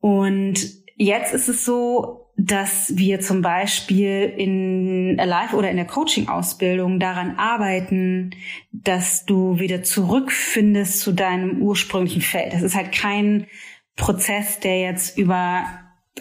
Und 0.00 0.58
jetzt 0.96 1.32
ist 1.32 1.48
es 1.48 1.64
so, 1.64 2.21
dass 2.44 2.96
wir 2.96 3.20
zum 3.20 3.40
Beispiel 3.40 4.32
in 4.36 5.16
Alive 5.20 5.54
oder 5.54 5.70
in 5.70 5.76
der 5.76 5.86
Coaching-Ausbildung 5.86 6.98
daran 6.98 7.36
arbeiten, 7.36 8.30
dass 8.72 9.24
du 9.24 9.60
wieder 9.60 9.84
zurückfindest 9.84 10.98
zu 10.98 11.12
deinem 11.12 11.62
ursprünglichen 11.62 12.20
Feld. 12.20 12.52
Das 12.52 12.62
ist 12.62 12.74
halt 12.74 12.90
kein 12.90 13.46
Prozess, 13.94 14.58
der 14.58 14.80
jetzt 14.80 15.16
über 15.16 15.64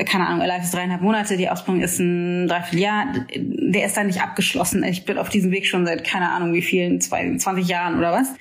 keine 0.05 0.25
Ahnung, 0.27 0.41
Alive 0.41 0.63
ist 0.63 0.73
dreieinhalb 0.73 1.01
Monate, 1.01 1.35
die 1.35 1.49
Ausbildung 1.49 1.83
ist 1.83 1.99
ein 1.99 2.47
Dreivierteljahr, 2.47 3.25
der 3.35 3.85
ist 3.85 3.97
dann 3.97 4.07
nicht 4.07 4.21
abgeschlossen. 4.21 4.85
Ich 4.85 5.03
bin 5.03 5.17
auf 5.17 5.27
diesem 5.27 5.51
Weg 5.51 5.65
schon 5.65 5.85
seit 5.85 6.05
keine 6.05 6.29
Ahnung 6.29 6.53
wie 6.53 6.61
vielen, 6.61 7.01
20 7.01 7.67
Jahren 7.67 7.97
oder 7.97 8.13
was. 8.13 8.33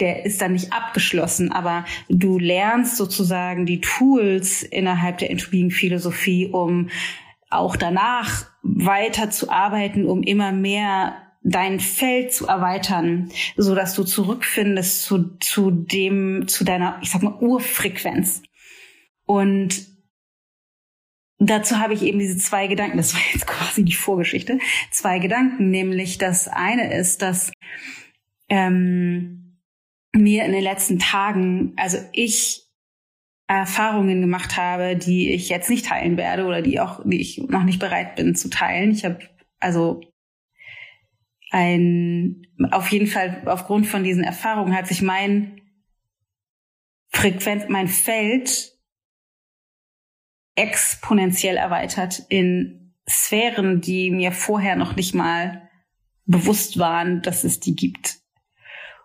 Der 0.00 0.26
ist 0.26 0.42
dann 0.42 0.52
nicht 0.52 0.72
abgeschlossen, 0.72 1.50
aber 1.50 1.86
du 2.10 2.38
lernst 2.38 2.96
sozusagen 2.96 3.64
die 3.64 3.80
Tools 3.80 4.62
innerhalb 4.62 5.18
der 5.18 5.30
Intuiting-Philosophie, 5.30 6.48
um 6.48 6.90
auch 7.50 7.76
danach 7.76 8.46
weiter 8.62 9.30
zu 9.30 9.50
arbeiten, 9.50 10.06
um 10.06 10.22
immer 10.22 10.52
mehr 10.52 11.22
dein 11.42 11.80
Feld 11.80 12.32
zu 12.32 12.46
erweitern, 12.46 13.30
so 13.56 13.74
dass 13.74 13.94
du 13.94 14.04
zurückfindest 14.04 15.02
zu, 15.02 15.36
zu 15.38 15.70
dem, 15.70 16.46
zu 16.48 16.64
deiner, 16.64 16.98
ich 17.02 17.10
sag 17.10 17.22
mal, 17.22 17.38
Urfrequenz. 17.40 18.42
Und 19.24 19.86
dazu 21.38 21.78
habe 21.78 21.94
ich 21.94 22.02
eben 22.02 22.18
diese 22.18 22.38
zwei 22.38 22.66
Gedanken, 22.66 22.96
das 22.96 23.14
war 23.14 23.20
jetzt 23.32 23.46
quasi 23.46 23.84
die 23.84 23.94
Vorgeschichte, 23.94 24.58
zwei 24.90 25.18
Gedanken, 25.18 25.70
nämlich 25.70 26.18
das 26.18 26.48
eine 26.48 26.92
ist, 26.92 27.22
dass 27.22 27.52
ähm, 28.48 29.58
mir 30.12 30.44
in 30.44 30.52
den 30.52 30.62
letzten 30.62 30.98
Tagen, 30.98 31.74
also 31.76 31.98
ich 32.12 32.67
Erfahrungen 33.48 34.20
gemacht 34.20 34.56
habe, 34.58 34.94
die 34.94 35.32
ich 35.32 35.48
jetzt 35.48 35.70
nicht 35.70 35.86
teilen 35.86 36.18
werde 36.18 36.44
oder 36.44 36.60
die 36.60 36.80
auch, 36.80 37.00
die 37.04 37.20
ich 37.20 37.38
noch 37.38 37.64
nicht 37.64 37.80
bereit 37.80 38.14
bin 38.14 38.34
zu 38.34 38.50
teilen. 38.50 38.92
Ich 38.92 39.04
habe 39.06 39.18
also 39.58 40.02
ein, 41.50 42.46
auf 42.70 42.88
jeden 42.92 43.06
Fall 43.06 43.42
aufgrund 43.46 43.86
von 43.86 44.04
diesen 44.04 44.22
Erfahrungen 44.22 44.76
hat 44.76 44.86
sich 44.86 45.00
mein 45.00 45.62
Frequenz, 47.08 47.64
mein 47.68 47.88
Feld 47.88 48.76
exponentiell 50.54 51.56
erweitert 51.56 52.22
in 52.28 52.94
Sphären, 53.08 53.80
die 53.80 54.10
mir 54.10 54.32
vorher 54.32 54.76
noch 54.76 54.94
nicht 54.94 55.14
mal 55.14 55.70
bewusst 56.26 56.78
waren, 56.78 57.22
dass 57.22 57.44
es 57.44 57.60
die 57.60 57.74
gibt. 57.74 58.18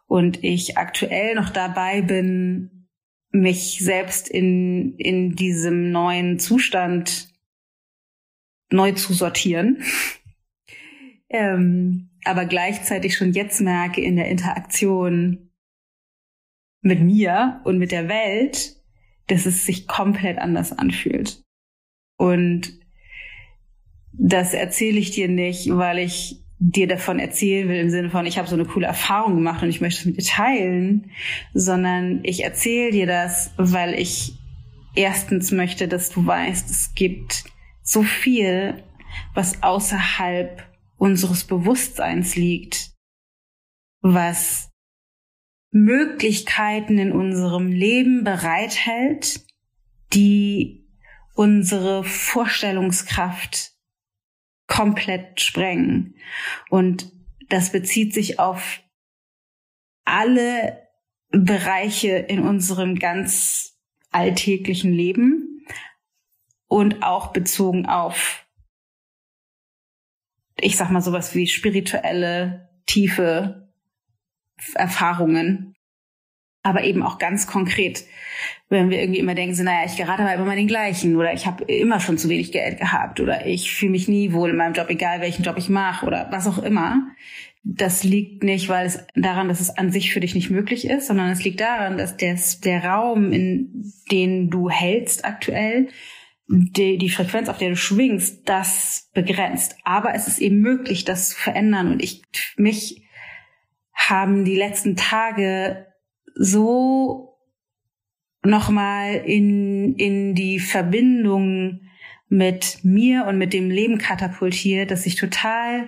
Und 0.05 0.43
ich 0.43 0.77
aktuell 0.77 1.35
noch 1.35 1.49
dabei 1.49 2.01
bin, 2.01 2.82
mich 3.33 3.79
selbst 3.79 4.29
in, 4.29 4.95
in 4.97 5.35
diesem 5.35 5.91
neuen 5.91 6.39
Zustand 6.39 7.33
neu 8.71 8.93
zu 8.93 9.13
sortieren. 9.13 9.83
ähm, 11.29 12.09
aber 12.23 12.45
gleichzeitig 12.45 13.17
schon 13.17 13.33
jetzt 13.33 13.59
merke 13.59 14.01
in 14.01 14.15
der 14.15 14.29
Interaktion 14.29 15.49
mit 16.81 17.01
mir 17.01 17.61
und 17.65 17.79
mit 17.79 17.91
der 17.91 18.07
Welt, 18.07 18.75
dass 19.27 19.45
es 19.45 19.65
sich 19.65 19.87
komplett 19.87 20.37
anders 20.37 20.71
anfühlt. 20.71 21.43
Und 22.17 22.79
das 24.11 24.53
erzähle 24.53 24.99
ich 24.99 25.11
dir 25.11 25.27
nicht, 25.27 25.69
weil 25.69 25.97
ich 25.97 26.42
dir 26.65 26.87
davon 26.87 27.19
erzählen 27.19 27.67
will 27.67 27.75
im 27.75 27.89
Sinne 27.89 28.09
von, 28.09 28.25
ich 28.25 28.37
habe 28.37 28.47
so 28.47 28.55
eine 28.55 28.65
coole 28.65 28.87
Erfahrung 28.87 29.35
gemacht 29.35 29.61
und 29.61 29.69
ich 29.69 29.81
möchte 29.81 29.99
es 29.99 30.05
mit 30.05 30.17
dir 30.17 30.23
teilen, 30.23 31.11
sondern 31.53 32.21
ich 32.23 32.43
erzähle 32.43 32.91
dir 32.91 33.05
das, 33.05 33.51
weil 33.57 33.99
ich 33.99 34.33
erstens 34.95 35.51
möchte, 35.51 35.89
dass 35.89 36.09
du 36.09 36.25
weißt, 36.25 36.69
es 36.69 36.93
gibt 36.95 37.43
so 37.81 38.01
viel, 38.01 38.81
was 39.33 39.61
außerhalb 39.61 40.63
unseres 40.95 41.43
Bewusstseins 41.43 42.37
liegt, 42.37 42.91
was 44.01 44.69
Möglichkeiten 45.71 46.97
in 46.97 47.11
unserem 47.11 47.67
Leben 47.67 48.23
bereithält, 48.23 49.41
die 50.13 50.87
unsere 51.35 52.05
Vorstellungskraft 52.05 53.72
komplett 54.67 55.41
sprengen. 55.41 56.15
Und 56.69 57.11
das 57.49 57.71
bezieht 57.71 58.13
sich 58.13 58.39
auf 58.39 58.81
alle 60.05 60.87
Bereiche 61.29 62.17
in 62.17 62.39
unserem 62.39 62.95
ganz 62.95 63.79
alltäglichen 64.11 64.93
Leben 64.93 65.65
und 66.67 67.03
auch 67.03 67.33
bezogen 67.33 67.85
auf, 67.87 68.45
ich 70.59 70.77
sag 70.77 70.91
mal 70.91 71.01
sowas 71.01 71.33
wie 71.35 71.47
spirituelle, 71.47 72.69
tiefe 72.85 73.73
Erfahrungen, 74.75 75.72
aber 76.63 76.83
eben 76.85 77.03
auch 77.03 77.19
ganz 77.19 77.45
konkret, 77.45 78.05
wenn 78.69 78.89
wir 78.89 78.99
irgendwie 78.99 79.19
immer 79.19 79.35
denken, 79.35 79.53
so, 79.53 79.63
naja, 79.63 79.85
ich 79.85 79.97
gerate 79.97 80.23
aber 80.23 80.33
immer 80.41 80.55
den 80.55 80.67
gleichen 80.67 81.17
oder 81.17 81.33
ich 81.33 81.45
habe 81.45 81.65
immer 81.65 81.99
schon 81.99 82.17
zu 82.17 82.29
wenig 82.29 82.51
Geld 82.51 82.79
gehabt 82.79 83.19
oder 83.19 83.45
ich 83.45 83.71
fühle 83.71 83.91
mich 83.91 84.07
nie 84.07 84.31
wohl 84.31 84.49
in 84.49 84.55
meinem 84.55 84.73
Job, 84.73 84.89
egal 84.89 85.21
welchen 85.21 85.43
Job 85.43 85.57
ich 85.57 85.69
mache 85.69 86.05
oder 86.05 86.27
was 86.31 86.47
auch 86.47 86.63
immer. 86.63 87.07
Das 87.65 88.03
liegt 88.03 88.43
nicht, 88.43 88.67
weil 88.67 88.85
es 88.85 89.05
daran, 89.15 89.47
dass 89.47 89.61
es 89.61 89.77
an 89.77 89.91
sich 89.91 90.13
für 90.13 90.19
dich 90.19 90.35
nicht 90.35 90.49
möglich 90.49 90.87
ist, 90.87 91.07
sondern 91.07 91.29
es 91.29 91.43
liegt 91.43 91.61
daran, 91.61 91.97
dass 91.97 92.17
des, 92.17 92.59
der 92.59 92.83
Raum, 92.83 93.31
in 93.31 93.91
den 94.11 94.49
du 94.49 94.69
hältst 94.69 95.23
aktuell, 95.23 95.89
die, 96.47 96.97
die 96.97 97.09
Frequenz, 97.09 97.47
auf 97.47 97.57
der 97.57 97.69
du 97.69 97.75
schwingst, 97.75 98.47
das 98.49 99.09
begrenzt. 99.13 99.77
Aber 99.85 100.13
es 100.13 100.27
ist 100.27 100.39
eben 100.39 100.59
möglich, 100.59 101.05
das 101.05 101.29
zu 101.29 101.37
verändern. 101.37 101.91
Und 101.91 102.03
ich 102.03 102.21
mich 102.57 103.01
haben 103.93 104.43
die 104.43 104.57
letzten 104.57 104.97
Tage 104.97 105.92
so 106.35 107.37
nochmal 108.43 109.15
in, 109.25 109.95
in 109.95 110.35
die 110.35 110.59
Verbindung 110.59 111.81
mit 112.29 112.79
mir 112.83 113.25
und 113.25 113.37
mit 113.37 113.53
dem 113.53 113.69
Leben 113.69 113.97
katapultiert, 113.97 114.91
dass 114.91 115.05
ich 115.05 115.15
total 115.15 115.87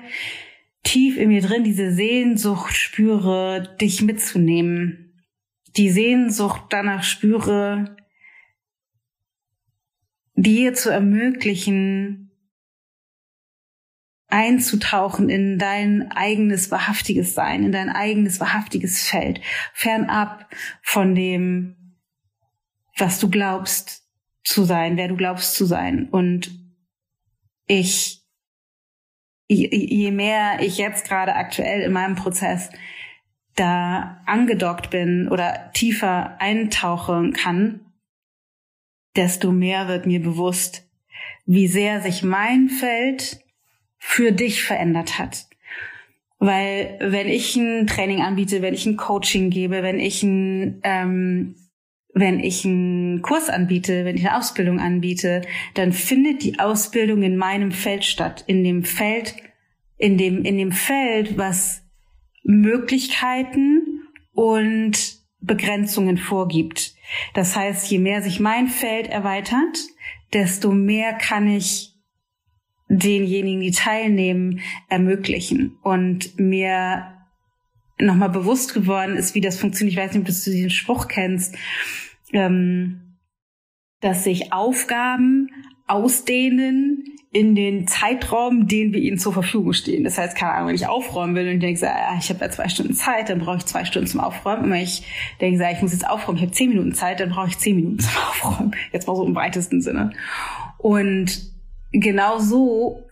tief 0.84 1.18
in 1.18 1.30
mir 1.30 1.42
drin 1.42 1.64
diese 1.64 1.92
Sehnsucht 1.92 2.76
spüre, 2.76 3.76
dich 3.82 4.02
mitzunehmen. 4.02 5.24
Die 5.76 5.90
Sehnsucht 5.90 6.66
danach 6.70 7.04
spüre, 7.04 7.98
dir 10.36 10.74
zu 10.74 10.90
ermöglichen, 10.90 12.25
einzutauchen 14.36 15.30
in 15.30 15.58
dein 15.58 16.12
eigenes 16.12 16.70
wahrhaftiges 16.70 17.34
Sein, 17.36 17.64
in 17.64 17.72
dein 17.72 17.90
eigenes 17.90 18.42
wahrhaftiges 18.42 19.08
Feld, 19.08 19.40
fernab 19.72 20.54
von 20.82 21.16
dem, 21.16 21.96
was 22.98 23.18
du 23.20 23.30
glaubst 23.30 24.04
zu 24.44 24.66
sein, 24.66 24.98
wer 24.98 25.08
du 25.08 25.16
glaubst 25.16 25.56
zu 25.56 25.64
sein. 25.64 26.10
Und 26.10 26.52
ich, 27.66 28.26
je 29.48 30.12
mehr 30.12 30.60
ich 30.60 30.78
jetzt 30.78 31.08
gerade 31.08 31.36
aktuell 31.36 31.84
in 31.84 31.94
meinem 31.94 32.16
Prozess 32.16 32.70
da 33.56 34.22
angedockt 34.26 34.90
bin 34.90 35.30
oder 35.30 35.72
tiefer 35.72 36.36
eintauchen 36.42 37.32
kann, 37.32 37.86
desto 39.16 39.54
mehr 39.54 39.88
wird 39.88 40.06
mir 40.06 40.22
bewusst, 40.22 40.84
wie 41.46 41.70
sehr 41.70 42.02
sich 42.02 42.22
mein 42.22 42.68
Feld 42.68 43.45
für 44.08 44.32
dich 44.32 44.64
verändert 44.64 45.18
hat. 45.18 45.48
Weil 46.38 46.98
wenn 47.02 47.28
ich 47.28 47.56
ein 47.56 47.88
Training 47.88 48.22
anbiete, 48.22 48.62
wenn 48.62 48.76
ich 48.76 48.86
ein 48.86 48.98
Coaching 48.98 49.50
gebe, 49.50 49.82
wenn 49.82 50.00
ich 50.00 50.22
ein, 50.22 50.80
ähm, 50.84 51.56
wenn 52.14 52.40
ich 52.40 52.64
einen 52.64 53.24
Kurs 53.24 53.50
anbiete, 53.50 54.06
wenn 54.06 54.16
ich 54.16 54.28
eine 54.28 54.38
Ausbildung 54.38 54.80
anbiete, 54.80 55.42
dann 55.74 55.92
findet 55.92 56.44
die 56.44 56.60
Ausbildung 56.60 57.24
in 57.24 57.36
meinem 57.36 57.72
Feld 57.72 58.06
statt, 58.06 58.44
in 58.46 58.64
dem 58.64 58.84
Feld, 58.84 59.36
in 59.98 60.18
dem, 60.18 60.46
in 60.46 60.58
dem 60.60 60.72
Feld, 60.72 61.38
was 61.38 61.82
Möglichkeiten 62.44 64.04
und 64.34 65.18
Begrenzungen 65.42 66.18
vorgibt. 66.18 66.94
Das 67.34 67.56
heißt, 67.56 67.90
je 67.90 67.98
mehr 67.98 68.22
sich 68.22 68.40
mein 68.40 68.68
Feld 68.68 69.08
erweitert, 69.08 69.80
desto 70.32 70.72
mehr 70.72 71.14
kann 71.14 71.50
ich 71.50 71.95
denjenigen, 72.88 73.62
die 73.62 73.72
teilnehmen, 73.72 74.60
ermöglichen. 74.90 75.78
Und 75.82 76.40
mir 76.40 77.16
nochmal 78.00 78.30
bewusst 78.30 78.74
geworden 78.74 79.16
ist, 79.16 79.36
wie 79.36 79.42
das 79.42 79.60
funktioniert. 79.60 79.94
Ich 79.94 80.04
weiß 80.04 80.14
nicht, 80.14 80.22
ob 80.22 80.28
du 80.28 80.52
diesen 80.52 80.70
Spruch 80.70 81.08
kennst, 81.08 81.56
ähm, 82.34 83.18
dass 84.02 84.24
sich 84.24 84.52
Aufgaben 84.52 85.50
ausdehnen 85.88 87.04
in 87.32 87.54
den 87.54 87.86
Zeitraum, 87.86 88.68
den 88.68 88.94
wir 88.94 89.02
ihnen 89.02 89.18
zur 89.18 89.34
Verfügung 89.34 89.74
stehen. 89.74 90.06
Das 90.06 90.18
heißt, 90.18 90.38
keine 90.38 90.54
Ahnung, 90.54 90.70
wenn 90.70 90.76
ich 90.76 90.88
aufräumen 90.88 91.36
will 91.36 91.50
und 91.50 91.60
denke, 91.60 91.86
ich 92.20 92.30
habe 92.30 92.40
ja 92.40 92.50
zwei 92.50 92.70
Stunden 92.70 92.94
Zeit, 92.94 93.30
dann 93.30 93.40
brauche 93.40 93.58
ich 93.58 93.66
zwei 93.66 93.84
Stunden 93.84 94.08
zum 94.08 94.22
Aufräumen. 94.22 94.64
Und 94.64 94.70
wenn 94.72 94.82
ich 94.82 95.04
denke, 95.42 95.68
ich 95.72 95.82
muss 95.82 95.92
jetzt 95.92 96.08
aufräumen, 96.08 96.38
ich 96.38 96.44
habe 96.44 96.54
zehn 96.54 96.70
Minuten 96.70 96.94
Zeit, 96.94 97.20
dann 97.20 97.30
brauche 97.30 97.50
ich 97.50 97.58
zehn 97.58 97.76
Minuten 97.76 98.00
zum 98.00 98.16
Aufräumen. 98.30 98.76
Jetzt 98.94 99.08
mal 99.08 99.16
so 99.16 99.26
im 99.26 99.36
weitesten 99.36 99.82
Sinne. 99.82 100.12
Und 100.78 101.55
genau 102.00 102.40
so 102.40 103.06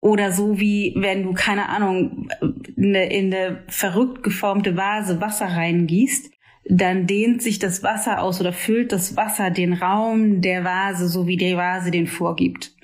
oder 0.00 0.32
so 0.32 0.58
wie 0.58 0.94
wenn 0.96 1.22
du, 1.22 1.32
keine 1.32 1.68
Ahnung, 1.68 2.28
in 2.76 2.94
eine, 2.94 3.12
in 3.12 3.32
eine 3.32 3.64
verrückt 3.68 4.22
geformte 4.22 4.76
Vase 4.76 5.20
Wasser 5.20 5.46
reingießt, 5.46 6.30
dann 6.66 7.06
dehnt 7.06 7.42
sich 7.42 7.58
das 7.58 7.82
Wasser 7.82 8.20
aus 8.20 8.40
oder 8.40 8.52
füllt 8.52 8.92
das 8.92 9.16
Wasser 9.16 9.50
den 9.50 9.72
Raum 9.72 10.40
der 10.40 10.64
Vase, 10.64 11.08
so 11.08 11.26
wie 11.26 11.36
die 11.36 11.56
Vase 11.56 11.90
den 11.90 12.06
vorgibt. 12.06 12.74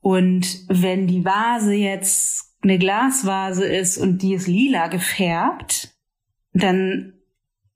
Und 0.00 0.64
wenn 0.68 1.06
die 1.06 1.24
Vase 1.24 1.74
jetzt 1.74 2.54
eine 2.62 2.78
Glasvase 2.78 3.66
ist 3.66 3.98
und 3.98 4.22
die 4.22 4.34
ist 4.34 4.46
lila 4.46 4.88
gefärbt, 4.88 5.96
dann 6.52 7.14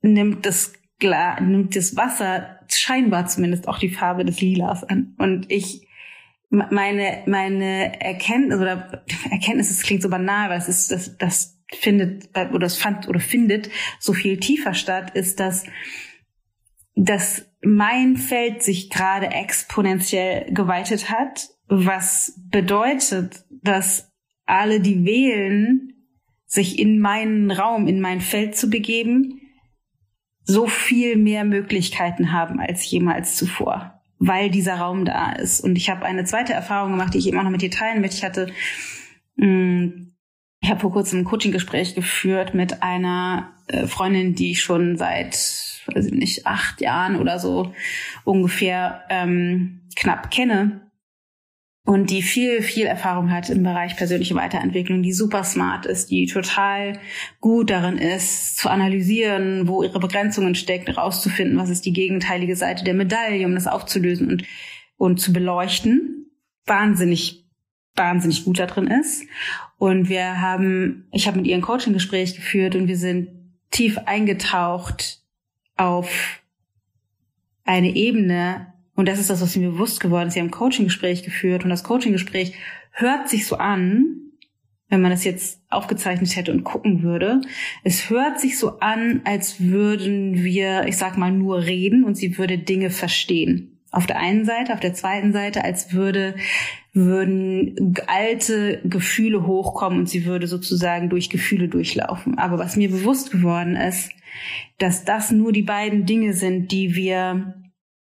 nimmt 0.02 0.46
das, 0.46 0.72
Gla 1.00 1.40
nimmt 1.40 1.74
das 1.74 1.96
Wasser 1.96 2.60
scheinbar 2.68 3.26
zumindest 3.26 3.66
auch 3.66 3.78
die 3.78 3.90
Farbe 3.90 4.24
des 4.24 4.40
Lilas 4.40 4.84
an. 4.84 5.14
Und 5.18 5.50
ich 5.50 5.88
meine, 6.50 7.22
meine 7.26 8.00
Erkenntnis 8.00 8.58
oder 8.58 9.04
Erkenntnis, 9.30 9.68
das 9.68 9.82
klingt 9.82 10.02
so 10.02 10.08
banal, 10.08 10.46
aber 10.46 10.56
es 10.56 10.68
ist, 10.68 10.90
das, 10.90 11.16
das 11.16 11.58
findet, 11.72 12.36
oder 12.36 12.58
das 12.58 12.76
fand, 12.76 13.08
oder 13.08 13.20
findet 13.20 13.70
so 13.98 14.12
viel 14.12 14.38
tiefer 14.38 14.74
statt, 14.74 15.10
ist, 15.14 15.40
dass, 15.40 15.64
dass 16.96 17.46
mein 17.62 18.16
Feld 18.16 18.62
sich 18.62 18.90
gerade 18.90 19.28
exponentiell 19.28 20.52
geweitet 20.52 21.10
hat, 21.10 21.48
was 21.68 22.38
bedeutet, 22.50 23.44
dass 23.62 24.10
alle, 24.46 24.80
die 24.80 25.04
wählen, 25.04 25.94
sich 26.46 26.80
in 26.80 26.98
meinen 26.98 27.52
Raum, 27.52 27.86
in 27.86 28.00
mein 28.00 28.20
Feld 28.20 28.56
zu 28.56 28.68
begeben, 28.68 29.39
so 30.44 30.66
viel 30.66 31.16
mehr 31.16 31.44
Möglichkeiten 31.44 32.32
haben 32.32 32.60
als 32.60 32.90
jemals 32.90 33.36
zuvor 33.36 34.00
weil 34.20 34.50
dieser 34.50 34.74
Raum 34.74 35.04
da 35.06 35.32
ist. 35.32 35.60
Und 35.60 35.76
ich 35.76 35.90
habe 35.90 36.04
eine 36.04 36.24
zweite 36.24 36.52
Erfahrung 36.52 36.92
gemacht, 36.92 37.14
die 37.14 37.18
ich 37.18 37.26
immer 37.26 37.42
noch 37.42 37.50
mit 37.50 37.62
dir 37.62 37.70
teilen 37.70 38.02
möchte. 38.02 38.18
Ich 38.18 38.24
hatte, 38.24 38.52
mh, 39.36 39.46
mm, 39.46 40.12
ich 40.62 40.70
habe 40.70 40.80
vor 40.80 40.92
kurzem 40.92 41.20
ein 41.20 41.24
Coaching-Gespräch 41.24 41.94
geführt 41.94 42.52
mit 42.52 42.82
einer 42.82 43.50
äh, 43.68 43.86
Freundin, 43.86 44.34
die 44.34 44.52
ich 44.52 44.62
schon 44.62 44.98
seit, 44.98 45.34
weiß 45.86 46.06
ich 46.06 46.12
nicht, 46.12 46.46
acht 46.46 46.82
Jahren 46.82 47.16
oder 47.16 47.38
so 47.38 47.74
ungefähr 48.24 49.04
ähm, 49.08 49.80
knapp 49.96 50.30
kenne 50.30 50.89
und 51.84 52.10
die 52.10 52.22
viel, 52.22 52.62
viel 52.62 52.86
Erfahrung 52.86 53.30
hat 53.32 53.48
im 53.48 53.62
Bereich 53.62 53.96
persönliche 53.96 54.34
Weiterentwicklung, 54.34 55.02
die 55.02 55.12
super 55.12 55.44
smart 55.44 55.86
ist, 55.86 56.10
die 56.10 56.26
total 56.26 56.98
gut 57.40 57.70
darin 57.70 57.96
ist, 57.96 58.58
zu 58.58 58.68
analysieren, 58.68 59.66
wo 59.66 59.82
ihre 59.82 59.98
Begrenzungen 59.98 60.54
stecken, 60.54 60.92
rauszufinden, 60.92 61.58
was 61.58 61.70
ist 61.70 61.86
die 61.86 61.92
gegenteilige 61.92 62.54
Seite 62.54 62.84
der 62.84 62.94
Medaille, 62.94 63.46
um 63.46 63.54
das 63.54 63.66
aufzulösen 63.66 64.28
und, 64.28 64.44
und 64.98 65.20
zu 65.20 65.32
beleuchten. 65.32 66.30
Wahnsinnig, 66.66 67.46
wahnsinnig 67.96 68.44
gut 68.44 68.58
da 68.58 68.66
drin 68.66 68.86
ist. 68.86 69.24
Und 69.78 70.10
wir 70.10 70.40
haben, 70.40 71.08
ich 71.12 71.26
habe 71.26 71.38
mit 71.38 71.46
ihr 71.46 71.56
ein 71.56 71.62
Coaching-Gespräch 71.62 72.36
geführt 72.36 72.76
und 72.76 72.88
wir 72.88 72.98
sind 72.98 73.30
tief 73.70 73.96
eingetaucht 74.04 75.22
auf 75.76 76.42
eine 77.64 77.96
Ebene, 77.96 78.74
und 79.00 79.08
das 79.08 79.18
ist 79.18 79.30
das, 79.30 79.40
was 79.40 79.56
mir 79.56 79.70
bewusst 79.70 79.98
geworden 79.98 80.28
ist. 80.28 80.34
Sie 80.34 80.40
haben 80.40 80.48
ein 80.48 80.52
Coaching-Gespräch 80.52 81.22
geführt 81.22 81.64
und 81.64 81.70
das 81.70 81.84
Coaching-Gespräch 81.84 82.52
hört 82.92 83.30
sich 83.30 83.46
so 83.46 83.56
an, 83.56 84.16
wenn 84.90 85.00
man 85.00 85.10
das 85.10 85.24
jetzt 85.24 85.62
aufgezeichnet 85.70 86.36
hätte 86.36 86.52
und 86.52 86.64
gucken 86.64 87.02
würde. 87.02 87.40
Es 87.82 88.10
hört 88.10 88.38
sich 88.38 88.58
so 88.58 88.78
an, 88.80 89.22
als 89.24 89.58
würden 89.58 90.44
wir, 90.44 90.86
ich 90.86 90.98
sag 90.98 91.16
mal, 91.16 91.32
nur 91.32 91.62
reden 91.62 92.04
und 92.04 92.16
sie 92.16 92.36
würde 92.36 92.58
Dinge 92.58 92.90
verstehen. 92.90 93.80
Auf 93.90 94.06
der 94.06 94.18
einen 94.18 94.44
Seite, 94.44 94.74
auf 94.74 94.80
der 94.80 94.92
zweiten 94.92 95.32
Seite, 95.32 95.64
als 95.64 95.94
würde, 95.94 96.34
würden 96.92 97.94
alte 98.06 98.82
Gefühle 98.84 99.46
hochkommen 99.46 100.00
und 100.00 100.10
sie 100.10 100.26
würde 100.26 100.46
sozusagen 100.46 101.08
durch 101.08 101.30
Gefühle 101.30 101.68
durchlaufen. 101.68 102.36
Aber 102.36 102.58
was 102.58 102.76
mir 102.76 102.90
bewusst 102.90 103.30
geworden 103.30 103.76
ist, 103.76 104.10
dass 104.76 105.06
das 105.06 105.30
nur 105.30 105.52
die 105.52 105.62
beiden 105.62 106.04
Dinge 106.04 106.34
sind, 106.34 106.70
die 106.70 106.94
wir 106.94 107.54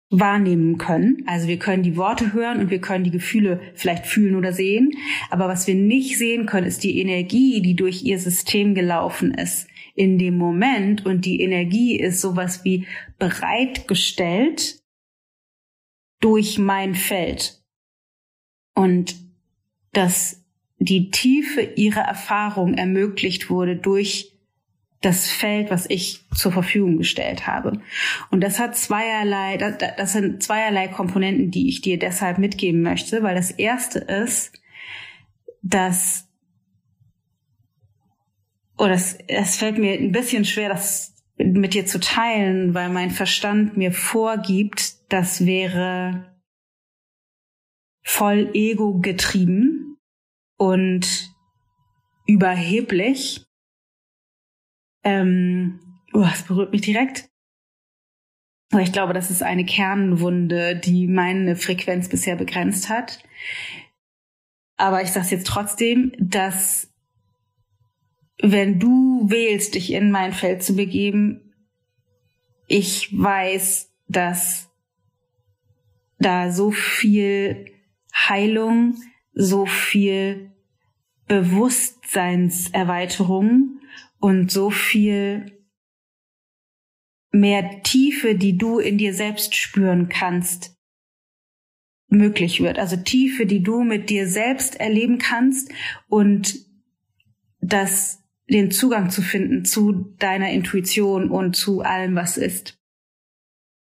wahrnehmen 0.09 0.77
können. 0.77 1.23
Also 1.25 1.47
wir 1.47 1.57
können 1.57 1.83
die 1.83 1.97
Worte 1.97 2.33
hören 2.33 2.59
und 2.59 2.69
wir 2.69 2.79
können 2.79 3.03
die 3.03 3.11
Gefühle 3.11 3.59
vielleicht 3.73 4.05
fühlen 4.05 4.35
oder 4.35 4.53
sehen. 4.53 4.91
Aber 5.29 5.47
was 5.47 5.67
wir 5.67 5.75
nicht 5.75 6.17
sehen 6.17 6.45
können, 6.45 6.67
ist 6.67 6.83
die 6.83 6.99
Energie, 6.99 7.61
die 7.61 7.75
durch 7.75 8.03
ihr 8.03 8.19
System 8.19 8.75
gelaufen 8.75 9.33
ist 9.33 9.67
in 9.95 10.17
dem 10.17 10.37
Moment. 10.37 11.05
Und 11.05 11.25
die 11.25 11.41
Energie 11.41 11.97
ist 11.99 12.21
sowas 12.21 12.63
wie 12.63 12.85
bereitgestellt 13.17 14.79
durch 16.21 16.59
mein 16.59 16.95
Feld. 16.95 17.61
Und 18.75 19.15
dass 19.93 20.43
die 20.77 21.09
Tiefe 21.09 21.61
ihrer 21.61 22.01
Erfahrung 22.01 22.73
ermöglicht 22.75 23.49
wurde 23.49 23.75
durch 23.75 24.34
das 25.05 25.29
Feld, 25.29 25.69
was 25.69 25.87
ich 25.87 26.25
zur 26.33 26.51
Verfügung 26.51 26.97
gestellt 26.97 27.45
habe. 27.45 27.79
Und 28.31 28.41
das 28.41 28.59
hat 28.59 28.75
zweierlei, 28.75 29.57
das, 29.57 30.13
sind 30.13 30.41
zweierlei 30.41 30.87
Komponenten, 30.87 31.51
die 31.51 31.69
ich 31.69 31.81
dir 31.81 31.99
deshalb 31.99 32.39
mitgeben 32.39 32.81
möchte, 32.81 33.21
weil 33.21 33.35
das 33.35 33.51
erste 33.51 33.99
ist, 33.99 34.51
dass, 35.61 36.27
oder 38.79 38.93
es, 38.93 39.17
es 39.27 39.57
fällt 39.57 39.77
mir 39.77 39.93
ein 39.93 40.11
bisschen 40.11 40.43
schwer, 40.43 40.69
das 40.69 41.13
mit 41.37 41.75
dir 41.75 41.85
zu 41.85 41.99
teilen, 41.99 42.73
weil 42.73 42.89
mein 42.89 43.11
Verstand 43.11 43.77
mir 43.77 43.91
vorgibt, 43.91 45.11
das 45.11 45.45
wäre 45.45 46.35
voll 48.01 48.49
ego 48.53 48.99
getrieben 48.99 49.97
und 50.57 51.31
überheblich 52.25 53.44
ähm, 55.05 55.79
oh, 56.13 56.21
das 56.21 56.43
berührt 56.43 56.73
mich 56.73 56.81
direkt. 56.81 57.29
Aber 58.71 58.81
ich 58.81 58.91
glaube, 58.91 59.13
das 59.13 59.31
ist 59.31 59.43
eine 59.43 59.63
Kernwunde, 59.63 60.75
die 60.75 61.07
meine 61.07 61.55
Frequenz 61.55 62.09
bisher 62.09 62.35
begrenzt 62.35 62.89
hat. 62.89 63.23
Aber 64.75 65.01
ich 65.01 65.11
sage 65.11 65.27
jetzt 65.29 65.47
trotzdem, 65.47 66.11
dass 66.19 66.91
wenn 68.41 68.79
du 68.79 69.29
wählst, 69.29 69.75
dich 69.75 69.93
in 69.93 70.11
mein 70.11 70.33
Feld 70.33 70.61
zu 70.61 70.75
begeben, 70.75 71.53
ich 72.67 73.17
weiß, 73.17 73.93
dass 74.07 74.69
da 76.19 76.51
so 76.51 76.71
viel 76.71 77.71
Heilung, 78.13 78.97
so 79.33 79.65
viel 79.65 80.51
Bewusstseinserweiterung 81.27 83.79
und 84.25 84.49
so 84.51 84.71
viel 84.71 85.63
mehr 87.31 87.83
Tiefe, 87.83 88.33
die 88.33 88.57
du 88.57 88.79
in 88.79 88.97
dir 88.97 89.13
selbst 89.13 89.53
spüren 89.53 90.09
kannst, 90.09 90.75
möglich 92.07 92.59
wird. 92.59 92.79
Also 92.79 92.95
Tiefe, 92.95 93.45
die 93.45 93.61
du 93.61 93.83
mit 93.83 94.09
dir 94.09 94.27
selbst 94.27 94.79
erleben 94.79 95.19
kannst 95.19 95.71
und 96.07 96.55
das 97.59 98.23
den 98.49 98.71
Zugang 98.71 99.11
zu 99.11 99.21
finden 99.21 99.63
zu 99.63 100.15
deiner 100.17 100.49
Intuition 100.49 101.29
und 101.29 101.55
zu 101.55 101.81
allem, 101.81 102.15
was 102.15 102.37
ist. 102.37 102.79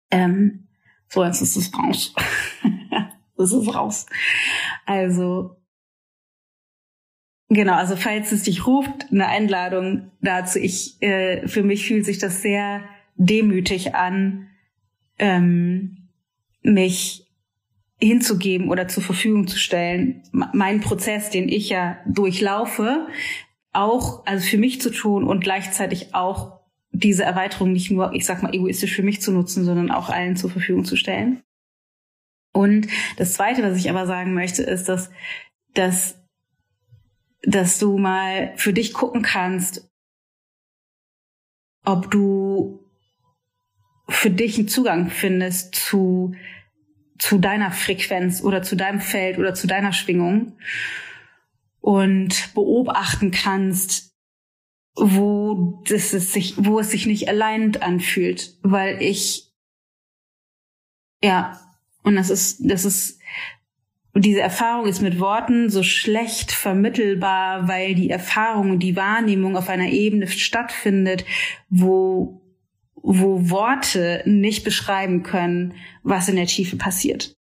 Ähm, 0.09 0.69
so, 1.07 1.23
jetzt 1.23 1.41
ist 1.41 1.55
es 1.55 1.71
raus. 1.71 2.15
das 3.37 3.51
ist 3.51 3.75
raus. 3.75 4.07
Also 4.87 5.61
Genau, 7.49 7.73
also 7.73 7.95
falls 7.95 8.31
es 8.31 8.43
dich 8.43 8.65
ruft, 8.65 9.11
eine 9.11 9.27
Einladung 9.27 10.11
dazu. 10.21 10.59
Ich, 10.59 11.01
äh, 11.01 11.47
für 11.47 11.63
mich 11.63 11.87
fühlt 11.87 12.05
sich 12.05 12.17
das 12.17 12.41
sehr 12.41 12.83
demütig 13.15 13.93
an, 13.93 14.47
ähm, 15.19 16.09
mich 16.63 17.25
hinzugeben 18.01 18.69
oder 18.69 18.87
zur 18.87 19.03
Verfügung 19.03 19.47
zu 19.47 19.57
stellen, 19.57 20.23
meinen 20.31 20.81
Prozess, 20.81 21.29
den 21.29 21.47
ich 21.47 21.69
ja 21.69 21.97
durchlaufe, 22.07 23.07
auch 23.71 24.25
also 24.25 24.45
für 24.45 24.57
mich 24.57 24.81
zu 24.81 24.89
tun 24.91 25.23
und 25.23 25.41
gleichzeitig 25.43 26.13
auch 26.13 26.59
diese 26.91 27.23
Erweiterung 27.23 27.71
nicht 27.71 27.91
nur, 27.91 28.13
ich 28.13 28.25
sag 28.25 28.41
mal, 28.41 28.53
egoistisch 28.53 28.93
für 28.95 29.03
mich 29.03 29.21
zu 29.21 29.31
nutzen, 29.31 29.63
sondern 29.63 29.91
auch 29.91 30.09
allen 30.09 30.35
zur 30.35 30.49
Verfügung 30.49 30.85
zu 30.85 30.95
stellen. 30.95 31.41
Und 32.53 32.87
das 33.17 33.33
Zweite, 33.33 33.63
was 33.63 33.77
ich 33.77 33.89
aber 33.89 34.07
sagen 34.07 34.33
möchte, 34.33 34.63
ist, 34.63 34.87
dass, 34.87 35.09
dass 35.73 36.17
dass 37.45 37.79
du 37.79 37.97
mal 37.97 38.53
für 38.57 38.73
dich 38.73 38.93
gucken 38.93 39.21
kannst, 39.21 39.89
ob 41.83 42.09
du 42.11 42.79
für 44.07 44.31
dich 44.31 44.57
einen 44.57 44.67
Zugang 44.67 45.09
findest 45.09 45.75
zu, 45.75 46.35
zu 47.17 47.37
deiner 47.37 47.71
Frequenz 47.71 48.41
oder 48.41 48.61
zu 48.61 48.75
deinem 48.75 48.99
Feld 48.99 49.37
oder 49.37 49.53
zu 49.53 49.67
deiner 49.67 49.93
Schwingung 49.93 50.57
und 51.81 52.53
beobachten 52.53 53.31
kannst, 53.31 54.11
wo 54.95 55.83
das 55.87 56.13
es 56.13 56.33
sich, 56.33 56.55
wo 56.57 56.79
es 56.79 56.91
sich 56.91 57.05
nicht 57.05 57.27
allein 57.27 57.75
anfühlt, 57.77 58.57
weil 58.63 59.01
ich, 59.01 59.51
ja, 61.23 61.59
und 62.03 62.15
das 62.15 62.29
ist, 62.29 62.59
das 62.61 62.85
ist 62.85 63.19
diese 64.23 64.39
Erfahrung 64.39 64.87
ist 64.87 65.01
mit 65.01 65.19
Worten 65.19 65.69
so 65.69 65.83
schlecht 65.83 66.53
vermittelbar, 66.53 67.67
weil 67.67 67.95
die 67.95 68.09
Erfahrung 68.09 68.71
und 68.71 68.79
die 68.79 68.95
Wahrnehmung 68.95 69.57
auf 69.57 69.67
einer 69.67 69.89
Ebene 69.89 70.27
stattfindet, 70.27 71.25
wo, 71.69 72.41
wo 72.95 73.49
Worte 73.49 74.23
nicht 74.25 74.63
beschreiben 74.63 75.23
können, 75.23 75.73
was 76.03 76.29
in 76.29 76.37
der 76.37 76.45
Tiefe 76.45 76.77
passiert. 76.77 77.35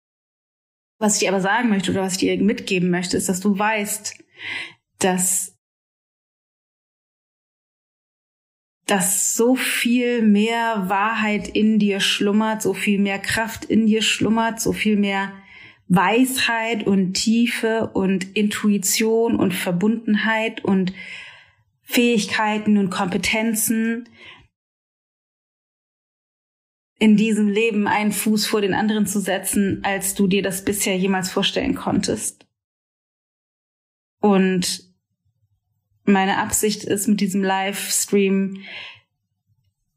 Was 0.98 1.16
ich 1.16 1.20
dir 1.22 1.30
aber 1.30 1.42
sagen 1.42 1.70
möchte 1.70 1.92
oder 1.92 2.04
was 2.04 2.14
ich 2.14 2.20
dir 2.20 2.38
mitgeben 2.42 2.90
möchte, 2.90 3.18
ist, 3.18 3.28
dass 3.28 3.42
du 3.42 3.58
weißt, 3.58 4.18
dass 5.00 5.58
dass 8.86 9.36
so 9.36 9.56
viel 9.56 10.22
mehr 10.22 10.90
Wahrheit 10.90 11.48
in 11.48 11.80
dir 11.80 12.02
schlummert, 12.02 12.62
so 12.62 12.74
viel 12.74 13.00
mehr 13.00 13.20
Kraft 13.20 13.64
in 13.64 13.88
dir 13.88 14.02
schlummert, 14.02 14.60
so 14.60 14.74
viel 14.74 14.98
mehr 14.98 15.32
Weisheit 15.94 16.88
und 16.88 17.16
Tiefe 17.16 17.92
und 17.94 18.38
Intuition 18.38 19.36
und 19.36 19.54
Verbundenheit 19.54 20.64
und 20.64 20.94
Fähigkeiten 21.82 22.78
und 22.78 22.90
Kompetenzen 22.90 24.08
in 26.98 27.18
diesem 27.18 27.50
Leben 27.50 27.88
einen 27.88 28.14
Fuß 28.14 28.46
vor 28.46 28.62
den 28.62 28.74
anderen 28.74 29.06
zu 29.06 29.20
setzen, 29.20 29.82
als 29.84 30.16
du 30.16 30.28
dir 30.28 30.42
das 30.42 30.64
bisher 30.64 30.96
jemals 30.96 31.30
vorstellen 31.30 31.76
konntest. 31.76 32.48
Und 34.22 34.94
meine 36.06 36.38
Absicht 36.38 36.86
ist 36.86 37.08
mit 37.10 37.20
diesem 37.20 37.44
Livestream 37.44 38.64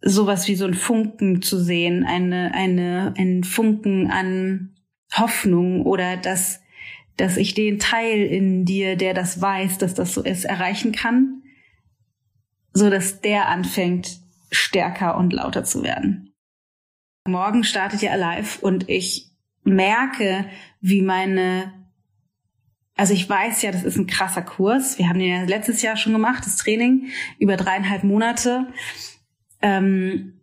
sowas 0.00 0.48
wie 0.48 0.56
so 0.56 0.64
ein 0.64 0.74
Funken 0.74 1.40
zu 1.40 1.62
sehen, 1.62 2.04
eine, 2.04 2.52
eine, 2.52 3.14
ein 3.16 3.44
Funken 3.44 4.10
an 4.10 4.73
Hoffnung 5.18 5.82
oder 5.82 6.16
dass, 6.16 6.60
dass 7.16 7.36
ich 7.36 7.54
den 7.54 7.78
Teil 7.78 8.24
in 8.24 8.64
dir, 8.64 8.96
der 8.96 9.14
das 9.14 9.40
weiß, 9.40 9.78
dass 9.78 9.94
das 9.94 10.14
so 10.14 10.22
ist, 10.22 10.44
erreichen 10.44 10.92
kann, 10.92 11.42
so 12.72 12.90
dass 12.90 13.20
der 13.20 13.48
anfängt, 13.48 14.20
stärker 14.50 15.16
und 15.16 15.32
lauter 15.32 15.64
zu 15.64 15.82
werden. 15.82 16.32
Morgen 17.26 17.64
startet 17.64 18.02
ja 18.02 18.12
Alive 18.12 18.60
und 18.60 18.88
ich 18.88 19.30
merke, 19.62 20.46
wie 20.80 21.00
meine, 21.00 21.72
also 22.96 23.14
ich 23.14 23.28
weiß 23.28 23.62
ja, 23.62 23.72
das 23.72 23.84
ist 23.84 23.96
ein 23.96 24.06
krasser 24.06 24.42
Kurs. 24.42 24.98
Wir 24.98 25.08
haben 25.08 25.18
den 25.18 25.30
ja 25.30 25.44
letztes 25.44 25.80
Jahr 25.82 25.96
schon 25.96 26.12
gemacht, 26.12 26.44
das 26.44 26.56
Training, 26.56 27.08
über 27.38 27.56
dreieinhalb 27.56 28.04
Monate. 28.04 28.66
Ähm, 29.62 30.33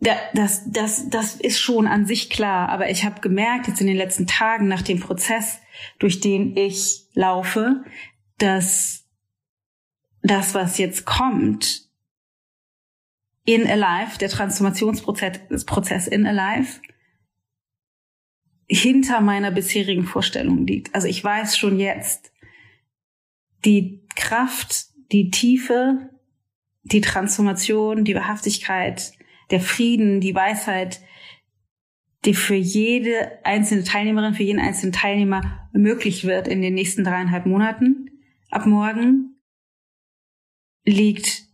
das, 0.00 0.62
das, 0.70 1.08
das 1.10 1.34
ist 1.34 1.58
schon 1.58 1.86
an 1.86 2.06
sich 2.06 2.30
klar, 2.30 2.68
aber 2.68 2.88
ich 2.90 3.04
habe 3.04 3.20
gemerkt 3.20 3.66
jetzt 3.66 3.80
in 3.80 3.88
den 3.88 3.96
letzten 3.96 4.26
Tagen 4.26 4.68
nach 4.68 4.82
dem 4.82 5.00
Prozess, 5.00 5.58
durch 5.98 6.20
den 6.20 6.56
ich 6.56 7.06
laufe, 7.14 7.84
dass 8.38 9.04
das, 10.22 10.54
was 10.54 10.78
jetzt 10.78 11.04
kommt, 11.04 11.88
in 13.44 13.66
Alive, 13.66 14.18
der 14.18 14.28
Transformationsprozess 14.28 15.64
Prozess 15.64 16.06
in 16.06 16.26
Alive, 16.26 16.80
hinter 18.68 19.20
meiner 19.20 19.50
bisherigen 19.50 20.04
Vorstellung 20.04 20.66
liegt. 20.66 20.94
Also 20.94 21.08
ich 21.08 21.24
weiß 21.24 21.56
schon 21.56 21.78
jetzt, 21.78 22.30
die 23.64 24.06
Kraft, 24.14 24.88
die 25.10 25.30
Tiefe, 25.30 26.10
die 26.82 27.00
Transformation, 27.00 28.04
die 28.04 28.14
Wahrhaftigkeit, 28.14 29.12
der 29.50 29.60
Frieden, 29.60 30.20
die 30.20 30.34
Weisheit, 30.34 31.00
die 32.24 32.34
für 32.34 32.54
jede 32.54 33.44
einzelne 33.44 33.84
Teilnehmerin, 33.84 34.34
für 34.34 34.42
jeden 34.42 34.60
einzelnen 34.60 34.92
Teilnehmer 34.92 35.68
möglich 35.72 36.24
wird 36.24 36.48
in 36.48 36.62
den 36.62 36.74
nächsten 36.74 37.04
dreieinhalb 37.04 37.46
Monaten, 37.46 38.10
ab 38.50 38.66
morgen, 38.66 39.40
liegt 40.84 41.44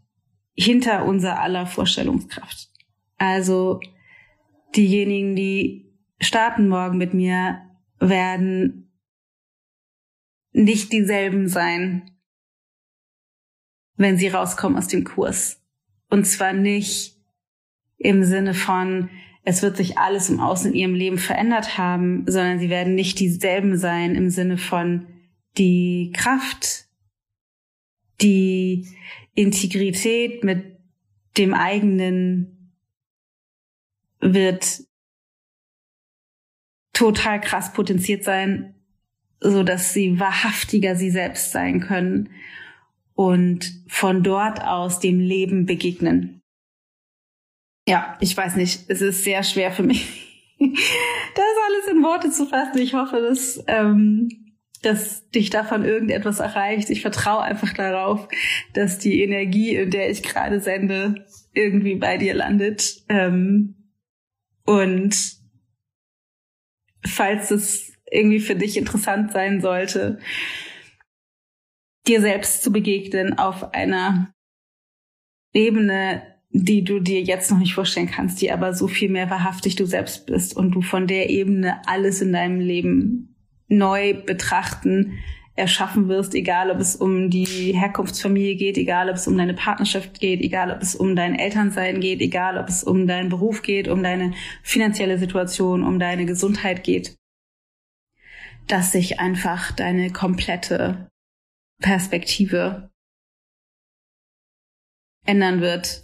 hinter 0.54 1.04
unser 1.04 1.40
aller 1.40 1.66
Vorstellungskraft. 1.66 2.70
Also 3.18 3.80
diejenigen, 4.74 5.37
die 5.37 5.92
starten 6.20 6.68
morgen 6.68 6.98
mit 6.98 7.14
mir, 7.14 7.61
werden 7.98 8.92
nicht 10.52 10.92
dieselben 10.92 11.48
sein, 11.48 12.11
wenn 13.96 14.16
sie 14.16 14.28
rauskommen 14.28 14.78
aus 14.78 14.88
dem 14.88 15.04
Kurs. 15.04 15.61
Und 16.11 16.24
zwar 16.26 16.52
nicht 16.52 17.13
im 18.05 18.23
Sinne 18.23 18.53
von, 18.53 19.09
es 19.45 19.62
wird 19.62 19.79
sich 19.79 19.99
alles 19.99 20.29
im 20.29 20.38
Außen 20.38 20.73
in 20.73 20.77
ihrem 20.77 20.95
Leben 20.95 21.19
verändert 21.19 21.79
haben, 21.79 22.25
sondern 22.27 22.59
sie 22.59 22.69
werden 22.69 22.95
nicht 22.95 23.19
dieselben 23.19 23.79
sein 23.79 24.14
im 24.14 24.29
Sinne 24.29 24.59
von 24.59 25.07
die 25.57 26.12
Kraft, 26.14 26.85
die 28.21 28.87
Integrität 29.35 30.45
mit 30.45 30.77
dem 31.38 31.55
eigenen 31.55 32.75
wird 34.21 34.83
total 36.93 37.40
krass 37.40 37.73
potenziert 37.73 38.23
sein, 38.23 38.75
so 39.40 39.62
dass 39.62 39.95
sie 39.95 40.21
wahrhaftiger 40.21 40.95
sie 40.95 41.11
selbst 41.11 41.53
sein 41.53 41.81
können 41.81 42.31
und 43.14 43.73
von 43.88 44.23
dort 44.23 44.62
aus 44.62 45.01
dem 45.01 45.21
Leben 45.21 45.64
begegnen. 45.64 46.43
Ja, 47.87 48.16
ich 48.20 48.37
weiß 48.37 48.57
nicht, 48.57 48.88
es 48.88 49.03
ist 49.03 49.25
sehr 49.25 49.42
schwer 49.42 49.70
für 49.70 49.83
mich, 49.83 50.07
das 50.59 50.66
alles 50.68 51.88
in 51.90 52.03
Worte 52.03 52.31
zu 52.31 52.47
fassen. 52.47 52.79
Ich 52.79 52.94
hoffe, 52.94 53.20
dass, 53.20 53.62
ähm, 53.66 54.29
dass 54.83 55.29
dich 55.31 55.51
davon 55.51 55.85
irgendetwas 55.85 56.40
erreicht. 56.40 56.88
Ich 56.88 57.03
vertraue 57.03 57.42
einfach 57.42 57.75
darauf, 57.75 58.29
dass 58.73 58.99
die 58.99 59.23
Energie, 59.23 59.75
in 59.75 59.90
der 59.90 60.11
ich 60.11 60.23
gerade 60.23 60.61
sende, 60.61 61.27
irgendwie 61.53 61.97
bei 61.97 62.16
dir 62.16 62.35
landet. 62.35 63.03
Ähm, 63.09 63.92
und 64.64 65.14
falls 67.07 67.51
es 67.51 67.92
irgendwie 68.11 68.40
für 68.40 68.57
dich 68.57 68.79
interessant 68.79 69.33
sein 69.33 69.61
sollte, 69.61 70.18
dir 72.07 72.20
selbst 72.20 72.62
zu 72.62 72.73
begegnen 72.73 73.38
auf 73.38 73.75
einer 73.75 74.33
Ebene, 75.53 76.34
die 76.57 76.85
du 76.85 77.01
dir 77.01 77.21
jetzt 77.21 77.51
noch 77.51 77.59
nicht 77.59 77.75
vorstellen 77.75 78.09
kannst, 78.09 78.40
die 78.40 78.53
aber 78.53 78.75
so 78.75 78.87
viel 78.87 79.11
mehr 79.11 79.29
wahrhaftig 79.29 79.75
du 79.75 79.87
selbst 79.87 80.25
bist 80.27 80.57
und 80.57 80.71
du 80.71 80.83
von 80.83 81.09
der 81.09 81.29
Ebene 81.29 81.83
alles 81.87 82.23
in 82.23 82.33
deinem 82.33 82.61
Leben 82.61 83.35
neu 83.67 84.14
betrachten, 84.14 85.19
erschaffen 85.57 86.07
wirst, 86.09 86.33
egal 86.33 86.71
ob 86.71 86.79
es 86.79 86.95
um 86.95 87.29
die 87.29 87.75
Herkunftsfamilie 87.75 88.55
geht, 88.55 88.79
egal 88.79 89.11
ob 89.11 89.17
es 89.17 89.27
um 89.27 89.37
deine 89.37 89.55
Partnerschaft 89.55 90.21
geht, 90.21 90.40
egal 90.43 90.71
ob 90.71 90.81
es 90.81 90.95
um 90.95 91.17
dein 91.17 91.37
Elternsein 91.37 91.99
geht, 91.99 92.21
egal 92.21 92.57
ob 92.57 92.69
es 92.69 92.85
um 92.85 93.09
deinen 93.09 93.31
Beruf 93.31 93.62
geht, 93.62 93.88
um 93.88 94.05
deine 94.05 94.33
finanzielle 94.62 95.19
Situation, 95.19 95.83
um 95.83 95.99
deine 95.99 96.25
Gesundheit 96.25 96.85
geht, 96.85 97.17
dass 98.69 98.93
sich 98.93 99.19
einfach 99.19 99.73
deine 99.73 100.12
komplette 100.12 101.09
Perspektive 101.81 102.90
ändern 105.27 105.61
wird 105.61 106.01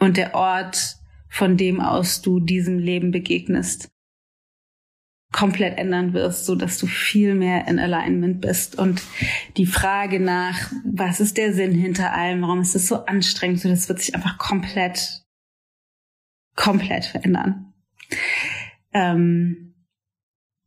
und 0.00 0.16
der 0.16 0.34
Ort, 0.34 0.96
von 1.28 1.56
dem 1.56 1.80
aus 1.80 2.22
du 2.22 2.40
diesem 2.40 2.78
Leben 2.78 3.12
begegnest, 3.12 3.88
komplett 5.32 5.78
ändern 5.78 6.12
wirst, 6.12 6.44
so 6.44 6.56
dass 6.56 6.78
du 6.78 6.86
viel 6.86 7.34
mehr 7.34 7.68
in 7.68 7.78
Alignment 7.78 8.40
bist. 8.40 8.76
Und 8.76 9.00
die 9.56 9.66
Frage 9.66 10.18
nach, 10.18 10.72
was 10.84 11.20
ist 11.20 11.36
der 11.36 11.52
Sinn 11.52 11.72
hinter 11.72 12.12
allem, 12.12 12.42
warum 12.42 12.60
ist 12.60 12.74
es 12.74 12.88
so 12.88 13.04
anstrengend, 13.04 13.60
so 13.60 13.68
das 13.68 13.88
wird 13.88 14.00
sich 14.00 14.14
einfach 14.16 14.38
komplett, 14.38 15.22
komplett 16.56 17.04
verändern. 17.04 17.72
Ähm, 18.92 19.74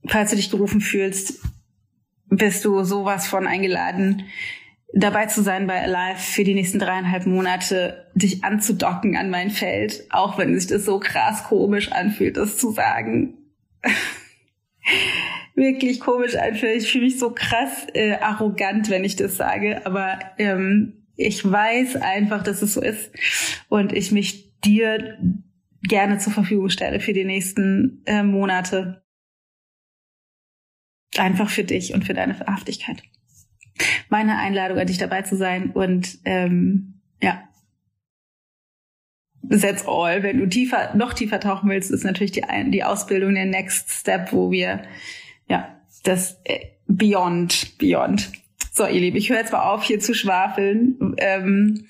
falls 0.08 0.30
du 0.30 0.38
dich 0.38 0.50
gerufen 0.50 0.80
fühlst, 0.80 1.42
bist 2.30 2.64
du 2.64 2.84
sowas 2.84 3.28
von 3.28 3.48
eingeladen, 3.48 4.24
dabei 4.94 5.26
zu 5.26 5.42
sein 5.42 5.68
bei 5.68 5.82
Alive 5.82 6.20
für 6.20 6.44
die 6.44 6.54
nächsten 6.54 6.80
dreieinhalb 6.80 7.26
Monate, 7.26 8.08
dich 8.16 8.44
anzudocken 8.44 9.18
an 9.18 9.30
mein 9.30 9.50
Feld, 9.50 10.06
auch 10.10 10.38
wenn 10.38 10.58
sich 10.58 10.68
das 10.68 10.86
so 10.86 11.00
krass 11.00 11.44
komisch 11.46 11.92
anfühlt, 11.92 12.38
das 12.38 12.58
zu 12.58 12.72
sagen. 12.72 13.38
Wirklich 15.56 16.00
komisch 16.00 16.36
anfühlt. 16.36 16.82
Ich 16.82 16.92
fühle 16.92 17.06
mich 17.06 17.20
so 17.20 17.32
krass 17.32 17.88
äh, 17.94 18.14
arrogant, 18.16 18.90
wenn 18.90 19.04
ich 19.04 19.16
das 19.16 19.38
sage, 19.38 19.86
aber 19.86 20.20
ähm, 20.38 21.06
ich 21.16 21.50
weiß 21.50 21.98
einfach, 21.98 22.44
dass 22.44 22.62
es 22.62 22.74
so 22.74 22.82
ist 22.82 23.12
und 23.70 23.94
ich 23.94 24.12
mich 24.12 24.60
dir 24.62 25.18
gerne 25.84 26.18
zur 26.18 26.34
Verfügung 26.34 26.70
stelle 26.70 27.00
für 27.00 27.14
die 27.14 27.26
nächsten 27.26 28.02
äh, 28.06 28.24
Monate 28.24 29.04
Einfach 31.18 31.50
für 31.50 31.64
dich 31.64 31.94
und 31.94 32.06
für 32.06 32.14
deine 32.14 32.34
Verhaftigkeit. 32.34 33.04
Meine 34.10 34.38
Einladung 34.38 34.78
an 34.78 34.88
dich 34.88 34.98
dabei 34.98 35.24
zu 35.24 35.36
sein 35.36 35.72
und 35.72 36.20
ähm, 36.26 37.02
ja, 37.22 37.44
that's 39.50 39.88
all. 39.88 40.24
Wenn 40.24 40.40
du 40.40 40.48
tiefer, 40.48 40.96
noch 40.96 41.14
tiefer 41.14 41.40
tauchen 41.40 41.70
willst, 41.70 41.92
ist 41.92 42.04
natürlich 42.04 42.32
die, 42.32 42.44
die 42.68 42.84
Ausbildung 42.84 43.34
der 43.34 43.46
Next 43.46 43.92
Step, 43.92 44.32
wo 44.32 44.52
wir 44.52 44.84
ja 45.48 45.78
das 46.04 46.40
äh, 46.44 46.60
Beyond, 46.88 47.78
Beyond. 47.78 48.32
So, 48.72 48.86
ihr 48.86 49.00
Lieben, 49.00 49.18
ich 49.18 49.30
höre 49.30 49.38
jetzt 49.38 49.52
mal 49.52 49.72
auf, 49.72 49.84
hier 49.84 50.00
zu 50.00 50.14
schwafeln. 50.14 51.16
Ähm, 51.18 51.86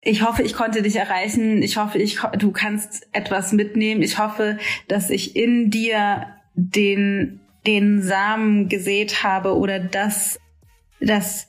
ich 0.00 0.22
hoffe, 0.22 0.42
ich 0.42 0.54
konnte 0.54 0.82
dich 0.82 0.96
erreichen. 0.96 1.62
Ich 1.62 1.76
hoffe, 1.76 1.98
ich, 1.98 2.20
du 2.38 2.52
kannst 2.52 3.08
etwas 3.12 3.52
mitnehmen. 3.52 4.02
Ich 4.02 4.18
hoffe, 4.18 4.58
dass 4.86 5.10
ich 5.10 5.34
in 5.34 5.70
dir 5.70 6.26
den, 6.54 7.40
den 7.66 8.02
Samen 8.02 8.68
gesät 8.68 9.22
habe 9.22 9.56
oder 9.56 9.78
dass, 9.78 10.38
dass 11.00 11.48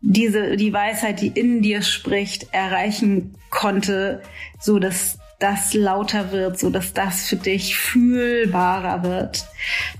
diese, 0.00 0.56
die 0.56 0.72
Weisheit, 0.72 1.20
die 1.20 1.28
in 1.28 1.62
dir 1.62 1.82
spricht, 1.82 2.52
erreichen 2.52 3.34
konnte, 3.50 4.22
so 4.60 4.78
dass 4.78 5.18
das 5.38 5.74
lauter 5.74 6.32
wird, 6.32 6.58
so 6.58 6.70
dass 6.70 6.94
das 6.94 7.26
für 7.26 7.36
dich 7.36 7.76
fühlbarer 7.76 9.02
wird, 9.02 9.46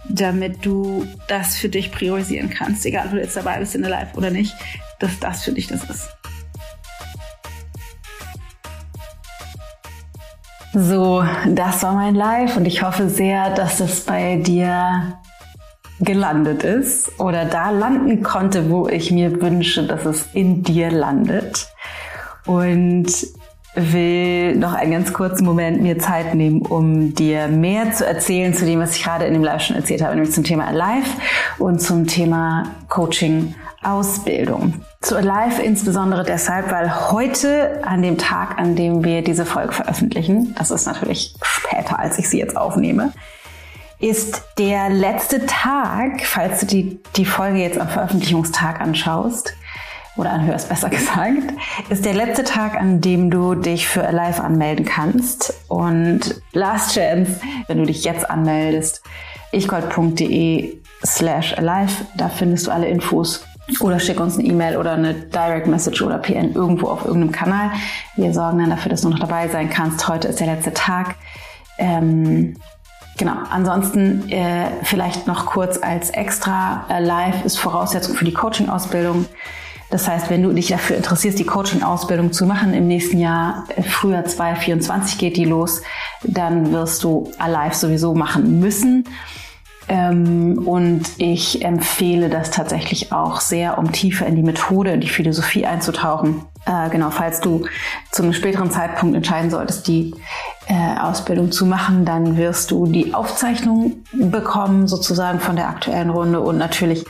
damit 0.09 0.65
du 0.65 1.07
das 1.29 1.57
für 1.57 1.69
dich 1.69 1.93
priorisieren 1.93 2.49
kannst, 2.49 2.87
egal 2.87 3.07
ob 3.07 3.13
du 3.13 3.19
jetzt 3.19 3.37
dabei 3.37 3.59
bist 3.59 3.75
in 3.75 3.83
der 3.83 3.91
Live 3.91 4.15
oder 4.15 4.31
nicht, 4.31 4.55
dass 4.99 5.19
das 5.21 5.45
für 5.45 5.53
dich 5.53 5.67
das 5.67 5.85
ist. 5.91 6.09
So, 10.73 11.25
das 11.49 11.83
war 11.83 11.95
mein 11.95 12.15
Live 12.15 12.57
und 12.57 12.67
ich 12.67 12.83
hoffe 12.83 13.09
sehr, 13.09 13.55
dass 13.55 13.81
es 13.81 14.05
bei 14.05 14.37
dir 14.37 15.19
gelandet 16.01 16.63
ist 16.63 17.19
oder 17.19 17.45
da 17.45 17.71
landen 17.71 18.23
konnte, 18.23 18.71
wo 18.71 18.89
ich 18.89 19.11
mir 19.11 19.41
wünsche, 19.41 19.87
dass 19.87 20.05
es 20.05 20.29
in 20.35 20.63
dir 20.63 20.91
landet. 20.91 21.69
Und 22.45 23.07
will 23.77 24.57
noch 24.57 24.73
einen 24.73 24.91
ganz 24.91 25.13
kurzen 25.13 25.45
Moment 25.45 25.83
mir 25.83 25.99
Zeit 25.99 26.35
nehmen, 26.35 26.63
um 26.63 27.15
dir 27.15 27.49
mehr 27.49 27.93
zu 27.93 28.07
erzählen 28.07 28.55
zu 28.55 28.65
dem, 28.65 28.81
was 28.81 28.97
ich 28.97 29.05
gerade 29.05 29.27
in 29.27 29.35
dem 29.35 29.45
Live 29.45 29.63
schon 29.63 29.77
erzählt 29.77 30.03
habe, 30.03 30.15
nämlich 30.15 30.33
zum 30.33 30.45
Thema 30.45 30.67
Alive 30.67 31.11
und 31.59 31.81
zum 31.81 32.07
Thema 32.07 32.71
Coaching 32.89 33.55
Ausbildung. 33.83 34.75
Zu 35.01 35.17
Alive 35.17 35.63
insbesondere 35.63 36.25
deshalb, 36.25 36.73
weil 36.73 37.13
heute 37.13 37.83
an 37.85 38.03
dem 38.03 38.19
Tag, 38.19 38.59
an 38.59 38.75
dem 38.75 39.05
wir 39.05 39.23
diese 39.23 39.47
Folge 39.47 39.73
veröffentlichen, 39.73 40.55
das 40.59 40.71
ist 40.71 40.87
natürlich 40.87 41.35
später, 41.43 41.99
als 41.99 42.19
ich 42.19 42.29
sie 42.29 42.39
jetzt 42.39 42.57
aufnehme, 42.57 43.13
ist 43.99 44.43
der 44.59 44.91
letzte 44.91 45.47
Tag, 45.47 46.25
falls 46.27 46.61
du 46.61 46.67
die, 46.67 47.01
die 47.17 47.25
Folge 47.25 47.59
jetzt 47.59 47.79
am 47.79 47.89
Veröffentlichungstag 47.89 48.81
anschaust, 48.81 49.55
oder 50.17 50.31
anhörst, 50.31 50.69
besser 50.71 50.89
gesagt, 50.91 51.53
ist 51.89 52.05
der 52.05 52.15
letzte 52.15 52.45
Tag, 52.45 52.75
an 52.75 53.01
dem 53.01 53.31
du 53.31 53.55
dich 53.55 53.87
für 53.87 54.07
Alive 54.07 54.43
anmelden 54.43 54.85
kannst. 54.85 55.55
Und 55.69 56.41
Last 56.53 56.95
Chance, 56.95 57.41
wenn 57.69 57.79
du 57.79 57.87
dich 57.87 58.05
jetzt 58.05 58.29
anmeldest, 58.29 59.03
ichgold.de 59.53 60.79
slash 61.05 61.57
alive, 61.57 62.07
da 62.17 62.29
findest 62.29 62.67
du 62.67 62.71
alle 62.71 62.89
Infos. 62.89 63.45
Oder 63.81 63.99
schick 63.99 64.21
uns 64.21 64.39
eine 64.39 64.47
E-Mail 64.47 64.77
oder 64.77 64.93
eine 64.93 65.13
Direct 65.13 65.67
Message 65.67 66.01
oder 66.01 66.19
PN 66.19 66.53
irgendwo 66.53 66.87
auf 66.87 67.05
irgendeinem 67.05 67.33
Kanal. 67.33 67.73
Wir 68.15 68.33
sorgen 68.33 68.61
dann 68.61 68.71
dafür, 68.71 68.91
dass 68.91 69.01
du 69.01 69.09
noch 69.09 69.19
dabei 69.19 69.49
sein 69.49 69.71
kannst. 69.71 70.07
Heute 70.07 70.29
ist 70.29 70.39
der 70.39 70.47
letzte 70.47 70.73
Tag. 70.73 71.17
Ähm, 71.77 72.57
Genau. 73.17 73.37
Ansonsten 73.51 74.29
äh, 74.29 74.67
vielleicht 74.83 75.27
noch 75.27 75.47
kurz 75.47 75.79
als 75.79 76.11
extra. 76.11 76.87
Live 76.99 77.45
ist 77.45 77.59
Voraussetzung 77.59 78.15
für 78.15 78.25
die 78.25 78.35
Coaching-Ausbildung. 78.35 79.27
Das 79.89 80.09
heißt, 80.09 80.31
wenn 80.31 80.43
du 80.43 80.53
dich 80.53 80.69
dafür 80.69 80.97
interessierst, 80.97 81.39
die 81.39 81.47
Coaching-Ausbildung 81.47 82.33
zu 82.33 82.45
machen 82.45 82.75
im 82.75 82.89
nächsten 82.89 83.19
Jahr, 83.19 83.65
äh, 83.75 83.83
Frühjahr 83.83 84.25
2024 84.25 85.19
geht 85.19 85.37
die 85.37 85.45
los, 85.45 85.83
dann 86.25 86.73
wirst 86.73 87.05
du 87.05 87.31
Alive 87.39 87.75
sowieso 87.75 88.15
machen 88.15 88.59
müssen. 88.61 89.05
Ähm, 89.89 90.59
und 90.67 91.05
ich 91.19 91.65
empfehle 91.65 92.29
das 92.29 92.51
tatsächlich 92.51 93.13
auch 93.13 93.41
sehr, 93.41 93.79
um 93.79 93.93
tiefer 93.93 94.27
in 94.27 94.35
die 94.35 94.43
Methode, 94.43 94.91
in 94.93 95.01
die 95.01 95.09
Philosophie 95.09 95.67
einzutauchen. 95.67 96.43
Äh, 96.67 96.91
genau, 96.91 97.11
falls 97.11 97.41
du 97.41 97.67
zu 98.11 98.23
einem 98.23 98.33
späteren 98.33 98.71
Zeitpunkt 98.71 99.15
entscheiden 99.15 99.51
solltest, 99.51 99.87
die 99.87 100.15
äh, 100.67 100.99
Ausbildung 100.99 101.53
zu 101.53 101.67
machen, 101.67 102.05
dann 102.05 102.37
wirst 102.37 102.73
du 102.73 102.87
die 102.87 103.15
Aufzeichnung 103.15 104.05
bekommen, 104.13 104.89
sozusagen 104.89 105.39
von 105.39 105.55
der 105.55 105.69
aktuellen 105.69 106.11
Runde 106.11 106.41
und 106.41 106.59
natürlich 106.59 107.05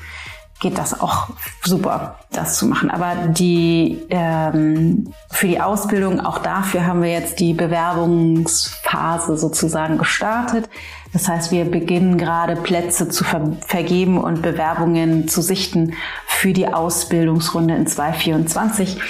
geht 0.61 0.79
das 0.79 0.99
auch 1.01 1.29
super, 1.65 2.19
das 2.33 2.57
zu 2.59 2.67
machen. 2.67 2.91
Aber 2.91 3.29
die 3.29 4.07
ähm, 4.09 5.12
für 5.31 5.49
die 5.49 5.61
Ausbildung, 5.61 6.21
auch 6.21 6.39
dafür 6.39 6.87
haben 6.87 7.03
wir 7.03 7.11
jetzt 7.11 7.41
die 7.41 7.53
Bewerbungsphase 7.53 9.37
sozusagen 9.37 9.99
gestartet. 9.99 10.69
Das 11.16 11.29
heißt, 11.29 11.50
wir 11.50 11.64
beginnen 11.64 12.18
gerade 12.18 12.57
Plätze 12.57 13.09
zu 13.09 13.24
ver 13.24 13.57
vergeben 13.66 14.18
und 14.18 14.42
Bewerbungen 14.42 15.29
zu 15.29 15.40
sichten 15.40 15.94
für 16.26 16.52
die 16.52 16.68
Ausbildungsrunde 16.68 17.74
in 17.74 17.87
2024. 17.87 18.98
Äh, 18.98 19.00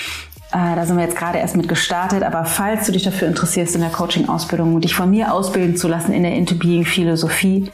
da 0.53 0.87
sind 0.87 0.99
wir 0.99 1.05
jetzt 1.05 1.17
gerade 1.17 1.39
erst 1.39 1.57
mit 1.57 1.67
gestartet, 1.67 2.23
aber 2.23 2.45
falls 2.45 2.87
du 2.87 2.93
dich 2.93 3.03
dafür 3.03 3.27
interessierst, 3.27 3.75
in 3.75 3.81
der 3.81 3.91
Coaching-Ausbildung 3.91 4.77
und 4.77 4.85
dich 4.85 4.95
von 4.95 5.11
mir 5.11 5.33
ausbilden 5.33 5.77
zu 5.77 5.89
lassen 5.89 6.13
in 6.13 6.23
der 6.23 6.37
Into-Being-Philosophie, 6.37 7.73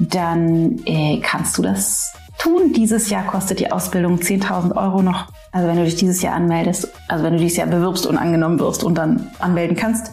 dann 0.00 0.80
äh, 0.84 1.20
kannst 1.22 1.56
du 1.56 1.62
das 1.62 2.12
tun. 2.38 2.72
Dieses 2.72 3.10
Jahr 3.10 3.26
kostet 3.26 3.60
die 3.60 3.70
Ausbildung 3.70 4.16
10.000 4.16 4.74
Euro 4.74 5.02
noch. 5.02 5.26
Also 5.52 5.68
wenn 5.68 5.76
du 5.76 5.84
dich 5.84 5.94
dieses 5.94 6.20
Jahr 6.20 6.34
anmeldest, 6.34 6.88
also 7.06 7.22
wenn 7.22 7.34
du 7.34 7.38
dieses 7.38 7.58
Jahr 7.58 7.68
bewirbst 7.68 8.06
und 8.06 8.18
angenommen 8.18 8.58
wirst 8.58 8.82
und 8.82 8.96
dann 8.96 9.30
anmelden 9.38 9.76
kannst. 9.76 10.10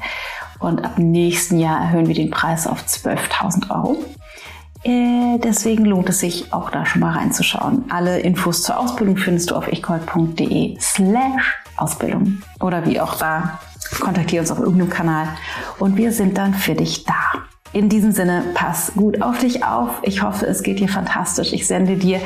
Und 0.60 0.84
ab 0.84 0.98
nächsten 0.98 1.60
Jahr 1.60 1.80
erhöhen 1.80 2.08
wir 2.08 2.16
den 2.16 2.32
Preis 2.32 2.68
auf 2.68 2.84
12.000 2.84 3.70
Euro. 3.72 4.04
Äh, 4.84 5.40
deswegen 5.40 5.86
lohnt 5.86 6.10
es 6.10 6.20
sich 6.20 6.54
auch 6.54 6.70
da 6.70 6.86
schon 6.86 7.02
mal 7.02 7.18
reinzuschauen. 7.18 7.86
Alle 7.90 8.20
Infos 8.20 8.62
zur 8.62 8.80
Ausbildung 8.80 9.18
findest 9.18 9.50
du 9.50 9.56
auf 9.56 9.68
ichgold.de 9.68 10.78
slash 10.80 11.56
Ausbildung. 11.76 12.42
Oder 12.60 12.86
wie 12.86 13.02
auch 13.02 13.16
da, 13.16 13.60
kontaktiere 14.00 14.42
uns 14.42 14.52
auf 14.52 14.60
irgendeinem 14.60 14.90
Kanal 14.90 15.28
und 15.80 15.98
wir 15.98 16.12
sind 16.12 16.38
dann 16.38 16.54
für 16.54 16.76
dich 16.76 17.04
da. 17.04 17.35
In 17.76 17.90
diesem 17.90 18.14
Sinne, 18.14 18.42
pass 18.54 18.94
gut 18.96 19.22
auf 19.22 19.40
dich 19.40 19.66
auf. 19.66 20.00
Ich 20.04 20.24
hoffe, 20.24 20.46
es 20.46 20.64
geht 20.64 20.80
dir 20.80 20.88
fantastisch. 20.88 21.52
Ich 21.52 21.68
sende 21.68 21.98
dir 21.98 22.22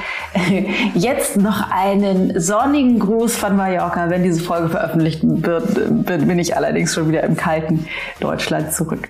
jetzt 0.94 1.38
noch 1.38 1.72
einen 1.72 2.40
sonnigen 2.40 3.00
Gruß 3.00 3.36
von 3.36 3.58
Mallorca. 3.58 4.12
Wenn 4.12 4.22
diese 4.22 4.42
Folge 4.42 4.70
veröffentlicht 4.70 5.22
wird, 5.24 6.06
bin 6.06 6.38
ich 6.38 6.56
allerdings 6.56 6.94
schon 6.94 7.10
wieder 7.10 7.24
im 7.24 7.36
kalten 7.36 7.88
Deutschland 8.20 8.74
zurück. 8.74 9.10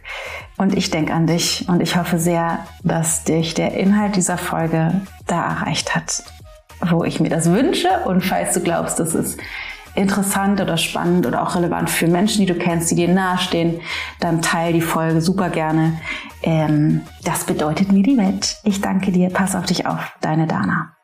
Und 0.56 0.78
ich 0.78 0.90
denke 0.90 1.12
an 1.12 1.28
dich 1.28 1.66
und 1.68 1.82
ich 1.82 1.98
hoffe 1.98 2.18
sehr, 2.18 2.60
dass 2.86 3.26
dich 3.26 3.54
der 3.54 3.74
Inhalt 3.74 4.16
dieser 4.16 4.38
Folge 4.38 5.02
da 5.28 5.44
erreicht 5.46 5.94
hat, 5.94 6.24
wo 6.90 7.04
ich 7.04 7.20
mir 7.20 7.30
das 7.30 7.52
wünsche. 7.52 7.90
Und 8.06 8.24
falls 8.24 8.54
du 8.54 8.62
glaubst, 8.62 8.98
dass 9.02 9.14
es 9.14 9.36
interessant 9.96 10.62
oder 10.62 10.78
spannend 10.78 11.26
oder 11.26 11.44
auch 11.44 11.56
relevant 11.56 11.90
für 11.90 12.08
Menschen, 12.08 12.46
die 12.46 12.52
du 12.52 12.58
kennst, 12.58 12.92
die 12.92 12.96
dir 12.96 13.08
nahestehen, 13.08 13.80
dann 14.20 14.42
teile 14.42 14.74
die 14.74 14.82
Folge 14.82 15.22
super 15.22 15.50
gerne. 15.50 16.00
Ähm, 16.44 17.02
das 17.24 17.44
bedeutet 17.44 17.92
mir 17.92 18.04
die 18.04 18.18
Welt. 18.18 18.58
Ich 18.64 18.82
danke 18.82 19.12
dir. 19.12 19.30
Pass 19.30 19.56
auf 19.56 19.66
dich 19.66 19.86
auf. 19.86 20.14
Deine 20.22 20.48
Dana. 20.48 20.99